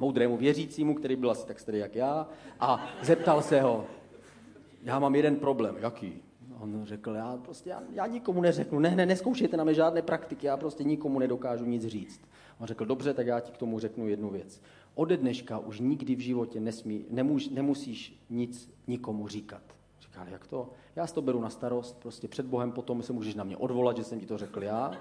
moudrému 0.00 0.36
věřícímu, 0.36 0.94
který 0.94 1.16
byl 1.16 1.30
asi 1.30 1.46
tak 1.46 1.60
starý 1.60 1.78
jak 1.78 1.94
já, 1.94 2.28
a 2.60 2.88
zeptal 3.02 3.42
se 3.42 3.60
ho, 3.60 3.84
já 4.82 4.98
mám 4.98 5.14
jeden 5.14 5.36
problém. 5.36 5.76
Jaký? 5.78 6.22
On 6.60 6.84
řekl, 6.84 7.10
já 7.10 7.36
prostě, 7.36 7.70
já, 7.70 7.82
já 7.92 8.06
nikomu 8.06 8.40
neřeknu, 8.40 8.78
ne, 8.78 8.96
ne, 8.96 9.06
neskoušejte 9.06 9.56
na 9.56 9.64
mě 9.64 9.74
žádné 9.74 10.02
praktiky, 10.02 10.46
já 10.46 10.56
prostě 10.56 10.84
nikomu 10.84 11.18
nedokážu 11.18 11.64
nic 11.64 11.86
říct. 11.86 12.20
On 12.58 12.66
řekl, 12.66 12.84
dobře, 12.84 13.14
tak 13.14 13.26
já 13.26 13.40
ti 13.40 13.52
k 13.52 13.56
tomu 13.56 13.78
řeknu 13.78 14.08
jednu 14.08 14.30
věc. 14.30 14.60
Ode 14.94 15.16
dneška 15.16 15.58
už 15.58 15.80
nikdy 15.80 16.14
v 16.14 16.20
životě 16.20 16.60
nesmí, 16.60 17.04
nemůž, 17.10 17.48
nemusíš 17.48 18.24
nic 18.30 18.72
nikomu 18.86 19.28
říkat. 19.28 19.62
Říkal, 20.00 20.26
jak 20.28 20.46
to? 20.46 20.70
Já 20.96 21.06
si 21.06 21.14
to 21.14 21.22
beru 21.22 21.40
na 21.40 21.50
starost, 21.50 21.98
prostě 21.98 22.28
před 22.28 22.46
Bohem 22.46 22.72
potom 22.72 23.02
se 23.02 23.12
můžeš 23.12 23.34
na 23.34 23.44
mě 23.44 23.56
odvolat, 23.56 23.96
že 23.96 24.04
jsem 24.04 24.20
ti 24.20 24.26
to 24.26 24.38
řekl 24.38 24.62
já, 24.62 24.92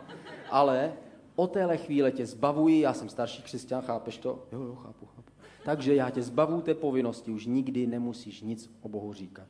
ale 0.52 0.94
o 1.36 1.48
téhle 1.48 1.78
chvíle 1.78 2.12
tě 2.12 2.26
zbavuji, 2.26 2.82
já 2.82 2.94
jsem 2.94 3.10
starší 3.10 3.44
křesťan, 3.44 3.82
chápeš 3.82 4.18
to? 4.18 4.44
Jo, 4.52 4.62
jo, 4.62 4.76
chápu, 4.76 5.06
chápu. 5.06 5.32
Takže 5.66 5.96
já 5.96 6.10
tě 6.10 6.22
zbavu 6.22 6.62
té 6.62 6.74
povinnosti, 6.74 7.32
už 7.32 7.46
nikdy 7.46 7.88
nemusíš 7.88 8.42
nic 8.42 8.72
o 8.82 8.90
Bohu 8.90 9.14
říkat. 9.14 9.48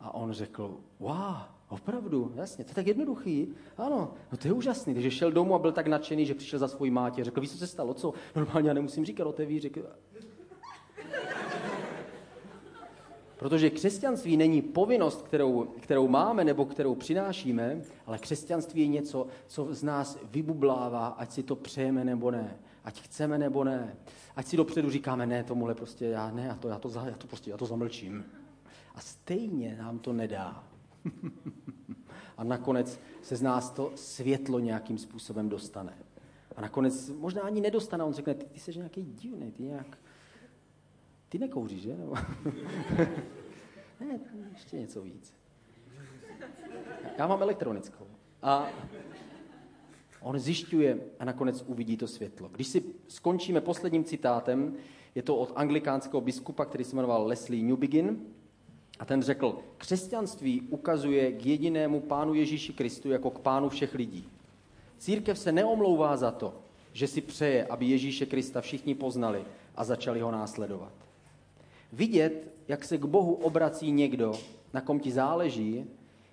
A 0.00 0.14
on 0.14 0.32
řekl, 0.32 0.76
wow, 1.00 1.36
opravdu, 1.68 2.32
jasně, 2.36 2.64
to 2.64 2.70
je 2.70 2.74
tak 2.74 2.86
jednoduchý. 2.86 3.48
Ano, 3.76 4.12
no 4.32 4.38
to 4.38 4.48
je 4.48 4.52
úžasný. 4.52 4.94
Takže 4.94 5.10
šel 5.10 5.32
domů 5.32 5.54
a 5.54 5.58
byl 5.58 5.72
tak 5.72 5.86
nadšený, 5.86 6.26
že 6.26 6.34
přišel 6.34 6.58
za 6.58 6.68
svojí 6.68 6.90
mátě. 6.90 7.24
Řekl, 7.24 7.40
víš, 7.40 7.50
co 7.50 7.58
se 7.58 7.66
stalo, 7.66 7.94
co? 7.94 8.14
Normálně 8.36 8.68
já 8.68 8.74
nemusím 8.74 9.04
říkat 9.04 9.26
o 9.26 9.32
té 9.32 9.46
víře. 9.46 9.70
Protože 13.40 13.70
křesťanství 13.70 14.36
není 14.36 14.62
povinnost, 14.62 15.22
kterou, 15.22 15.64
kterou 15.64 16.08
máme 16.08 16.44
nebo 16.44 16.64
kterou 16.64 16.94
přinášíme, 16.94 17.82
ale 18.06 18.18
křesťanství 18.18 18.80
je 18.80 18.86
něco, 18.86 19.26
co 19.46 19.74
z 19.74 19.82
nás 19.82 20.18
vybublává, 20.30 21.06
ať 21.06 21.32
si 21.32 21.42
to 21.42 21.56
přejeme 21.56 22.04
nebo 22.04 22.30
ne, 22.30 22.56
ať 22.84 23.00
chceme 23.00 23.38
nebo 23.38 23.64
ne. 23.64 23.96
Ať 24.36 24.46
si 24.46 24.56
dopředu 24.56 24.90
říkáme, 24.90 25.26
ne, 25.26 25.44
tomuhle 25.44 25.74
prostě 25.74 26.06
já 26.06 26.30
ne, 26.30 26.46
já 26.46 26.54
to, 26.54 26.68
já 26.68 26.78
to, 26.78 26.88
já 26.88 27.14
to, 27.18 27.26
prostě, 27.26 27.50
já 27.50 27.56
to 27.56 27.66
zamlčím. 27.66 28.24
A 28.94 29.00
stejně 29.00 29.76
nám 29.78 29.98
to 29.98 30.12
nedá. 30.12 30.64
a 32.36 32.44
nakonec 32.44 33.00
se 33.22 33.36
z 33.36 33.42
nás 33.42 33.70
to 33.70 33.92
světlo 33.94 34.58
nějakým 34.58 34.98
způsobem 34.98 35.48
dostane. 35.48 35.94
A 36.56 36.60
nakonec 36.60 37.10
možná 37.10 37.42
ani 37.42 37.60
nedostane, 37.60 38.04
on 38.04 38.12
řekne, 38.12 38.34
ty, 38.34 38.44
ty 38.44 38.60
jsi 38.60 38.78
nějaký 38.78 39.02
divný, 39.02 39.52
ty 39.52 39.62
nějak, 39.62 39.98
ty 41.30 41.38
nekouříš, 41.38 41.82
že? 41.82 41.96
ne, 44.00 44.20
ještě 44.52 44.76
něco 44.76 45.02
víc. 45.02 45.34
Já 47.18 47.26
mám 47.26 47.42
elektronickou. 47.42 48.06
A 48.42 48.68
on 50.20 50.38
zjišťuje 50.38 51.00
a 51.18 51.24
nakonec 51.24 51.64
uvidí 51.66 51.96
to 51.96 52.06
světlo. 52.06 52.48
Když 52.48 52.66
si 52.66 52.84
skončíme 53.08 53.60
posledním 53.60 54.04
citátem, 54.04 54.76
je 55.14 55.22
to 55.22 55.36
od 55.36 55.52
anglikánského 55.56 56.20
biskupa, 56.20 56.64
který 56.64 56.84
se 56.84 56.96
jmenoval 56.96 57.26
Leslie 57.26 57.62
Newbegin, 57.62 58.26
a 58.98 59.04
ten 59.04 59.22
řekl, 59.22 59.58
křesťanství 59.76 60.60
ukazuje 60.60 61.32
k 61.32 61.46
jedinému 61.46 62.00
pánu 62.00 62.34
Ježíši 62.34 62.72
Kristu 62.72 63.10
jako 63.10 63.30
k 63.30 63.38
pánu 63.38 63.68
všech 63.68 63.94
lidí. 63.94 64.28
Církev 64.98 65.38
se 65.38 65.52
neomlouvá 65.52 66.16
za 66.16 66.30
to, 66.30 66.54
že 66.92 67.06
si 67.06 67.20
přeje, 67.20 67.66
aby 67.66 67.86
Ježíše 67.86 68.26
Krista 68.26 68.60
všichni 68.60 68.94
poznali 68.94 69.44
a 69.74 69.84
začali 69.84 70.20
ho 70.20 70.30
následovat. 70.30 70.92
Vidět, 71.92 72.54
jak 72.68 72.84
se 72.84 72.98
k 72.98 73.04
Bohu 73.04 73.34
obrací 73.34 73.92
někdo, 73.92 74.32
na 74.74 74.80
kom 74.80 75.00
ti 75.00 75.12
záleží, 75.12 75.84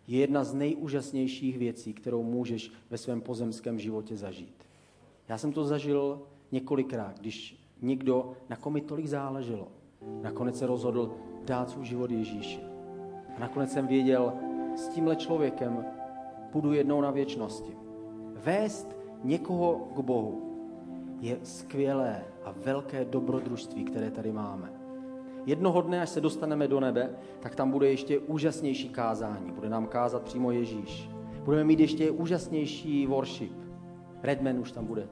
je 0.07 0.19
jedna 0.19 0.43
z 0.43 0.53
nejúžasnějších 0.53 1.57
věcí, 1.57 1.93
kterou 1.93 2.23
můžeš 2.23 2.71
ve 2.89 2.97
svém 2.97 3.21
pozemském 3.21 3.79
životě 3.79 4.17
zažít. 4.17 4.63
Já 5.27 5.37
jsem 5.37 5.53
to 5.53 5.63
zažil 5.63 6.21
několikrát, 6.51 7.19
když 7.19 7.59
někdo, 7.81 8.31
na 8.49 8.55
kom 8.55 8.73
mi 8.73 8.81
tolik 8.81 9.07
záleželo, 9.07 9.67
nakonec 10.21 10.57
se 10.57 10.67
rozhodl 10.67 11.13
dát 11.45 11.69
svůj 11.69 11.85
život 11.85 12.11
Ježíši. 12.11 12.59
A 13.35 13.39
nakonec 13.39 13.71
jsem 13.71 13.87
věděl, 13.87 14.33
s 14.75 14.87
tímhle 14.87 15.15
člověkem 15.15 15.85
půjdu 16.51 16.73
jednou 16.73 17.01
na 17.01 17.11
věčnosti. 17.11 17.77
Vést 18.43 18.95
někoho 19.23 19.91
k 19.95 19.99
Bohu 19.99 20.41
je 21.21 21.39
skvělé 21.43 22.25
a 22.43 22.51
velké 22.51 23.05
dobrodružství, 23.05 23.83
které 23.83 24.11
tady 24.11 24.31
máme. 24.31 24.76
Jednoho 25.47 25.81
dne, 25.81 26.01
až 26.01 26.09
se 26.09 26.21
dostaneme 26.21 26.67
do 26.67 26.79
nebe, 26.79 27.09
tak 27.39 27.55
tam 27.55 27.71
bude 27.71 27.89
ještě 27.89 28.19
úžasnější 28.19 28.89
kázání. 28.89 29.51
Bude 29.51 29.69
nám 29.69 29.87
kázat 29.87 30.21
přímo 30.21 30.51
Ježíš. 30.51 31.09
Budeme 31.43 31.63
mít 31.63 31.79
ještě 31.79 32.11
úžasnější 32.11 33.07
worship. 33.07 33.51
Redman 34.23 34.59
už 34.59 34.71
tam 34.71 34.85
bude. 34.85 35.07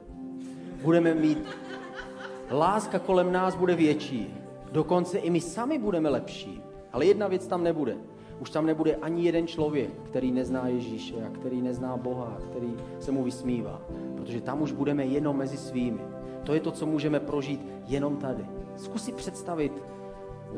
Budeme 0.82 1.14
mít... 1.14 1.38
Láska 2.50 2.98
kolem 2.98 3.32
nás 3.32 3.54
bude 3.54 3.74
větší. 3.74 4.34
Dokonce 4.72 5.18
i 5.18 5.30
my 5.30 5.40
sami 5.40 5.78
budeme 5.78 6.08
lepší. 6.08 6.60
Ale 6.92 7.06
jedna 7.06 7.28
věc 7.28 7.46
tam 7.46 7.62
nebude. 7.64 7.96
Už 8.40 8.50
tam 8.50 8.66
nebude 8.66 8.94
ani 8.94 9.24
jeden 9.24 9.46
člověk, 9.46 9.90
který 10.02 10.32
nezná 10.32 10.68
Ježíše 10.68 11.14
a 11.26 11.30
který 11.30 11.62
nezná 11.62 11.96
Boha, 11.96 12.38
který 12.50 12.74
se 12.98 13.12
mu 13.12 13.24
vysmívá. 13.24 13.82
Protože 14.16 14.40
tam 14.40 14.62
už 14.62 14.72
budeme 14.72 15.04
jenom 15.04 15.36
mezi 15.36 15.56
svými. 15.56 16.00
To 16.44 16.54
je 16.54 16.60
to, 16.60 16.70
co 16.70 16.86
můžeme 16.86 17.20
prožít 17.20 17.66
jenom 17.86 18.16
tady. 18.16 18.46
Zkus 18.76 19.04
si 19.04 19.12
představit, 19.12 19.82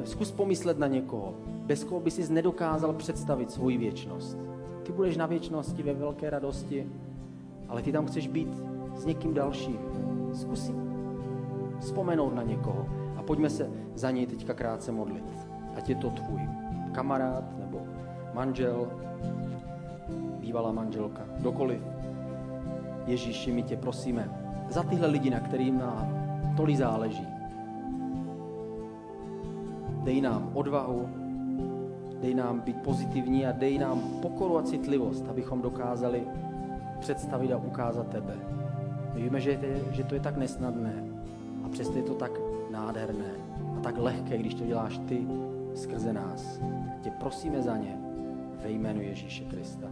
zkus 0.04 0.30
pomyslet 0.30 0.78
na 0.78 0.86
někoho, 0.86 1.34
bez 1.46 1.84
koho 1.84 2.00
by 2.00 2.10
si 2.10 2.32
nedokázal 2.32 2.92
představit 2.92 3.50
svoji 3.50 3.78
věčnost. 3.78 4.38
Ty 4.82 4.92
budeš 4.92 5.16
na 5.16 5.26
věčnosti 5.26 5.82
ve 5.82 5.94
velké 5.94 6.30
radosti, 6.30 6.86
ale 7.68 7.82
ty 7.82 7.92
tam 7.92 8.06
chceš 8.06 8.28
být 8.28 8.48
s 8.96 9.04
někým 9.04 9.34
dalším. 9.34 9.78
Zkus 10.32 10.66
si 10.66 10.72
vzpomenout 11.80 12.34
na 12.34 12.42
někoho 12.42 12.86
a 13.16 13.22
pojďme 13.22 13.50
se 13.50 13.70
za 13.94 14.10
něj 14.10 14.26
teďka 14.26 14.54
krátce 14.54 14.92
modlit. 14.92 15.24
Ať 15.76 15.88
je 15.88 15.96
to 15.96 16.10
tvůj 16.10 16.40
kamarád 16.92 17.58
nebo 17.58 17.80
manžel, 18.34 18.88
bývalá 20.40 20.72
manželka, 20.72 21.22
kdokoliv. 21.38 21.80
Ježíši, 23.06 23.52
my 23.52 23.62
tě 23.62 23.76
prosíme 23.76 24.30
za 24.68 24.82
tyhle 24.82 25.08
lidi, 25.08 25.30
na 25.30 25.40
kterým 25.40 25.78
nám 25.78 26.28
tolik 26.56 26.76
záleží. 26.76 27.37
Dej 30.08 30.20
nám 30.20 30.50
odvahu, 30.54 31.08
dej 32.20 32.34
nám 32.34 32.60
být 32.60 32.76
pozitivní 32.80 33.46
a 33.46 33.52
dej 33.52 33.78
nám 33.78 34.00
pokoru 34.22 34.58
a 34.58 34.62
citlivost, 34.62 35.28
abychom 35.28 35.62
dokázali 35.62 36.24
představit 37.00 37.52
a 37.52 37.56
ukázat 37.56 38.08
tebe. 38.08 38.34
My 39.14 39.22
víme, 39.22 39.40
že, 39.40 39.60
že 39.90 40.04
to 40.04 40.14
je 40.14 40.20
tak 40.20 40.36
nesnadné 40.36 41.04
a 41.64 41.68
přesto 41.68 41.96
je 41.96 42.02
to 42.02 42.14
tak 42.14 42.32
nádherné 42.70 43.32
a 43.78 43.80
tak 43.80 43.98
lehké, 43.98 44.38
když 44.38 44.54
to 44.54 44.66
děláš 44.66 44.98
ty 44.98 45.26
skrze 45.74 46.12
nás. 46.12 46.60
Tě 47.00 47.10
prosíme 47.10 47.62
za 47.62 47.76
ně 47.76 47.96
ve 48.62 48.70
jménu 48.70 49.00
Ježíše 49.00 49.44
Krista. 49.44 49.88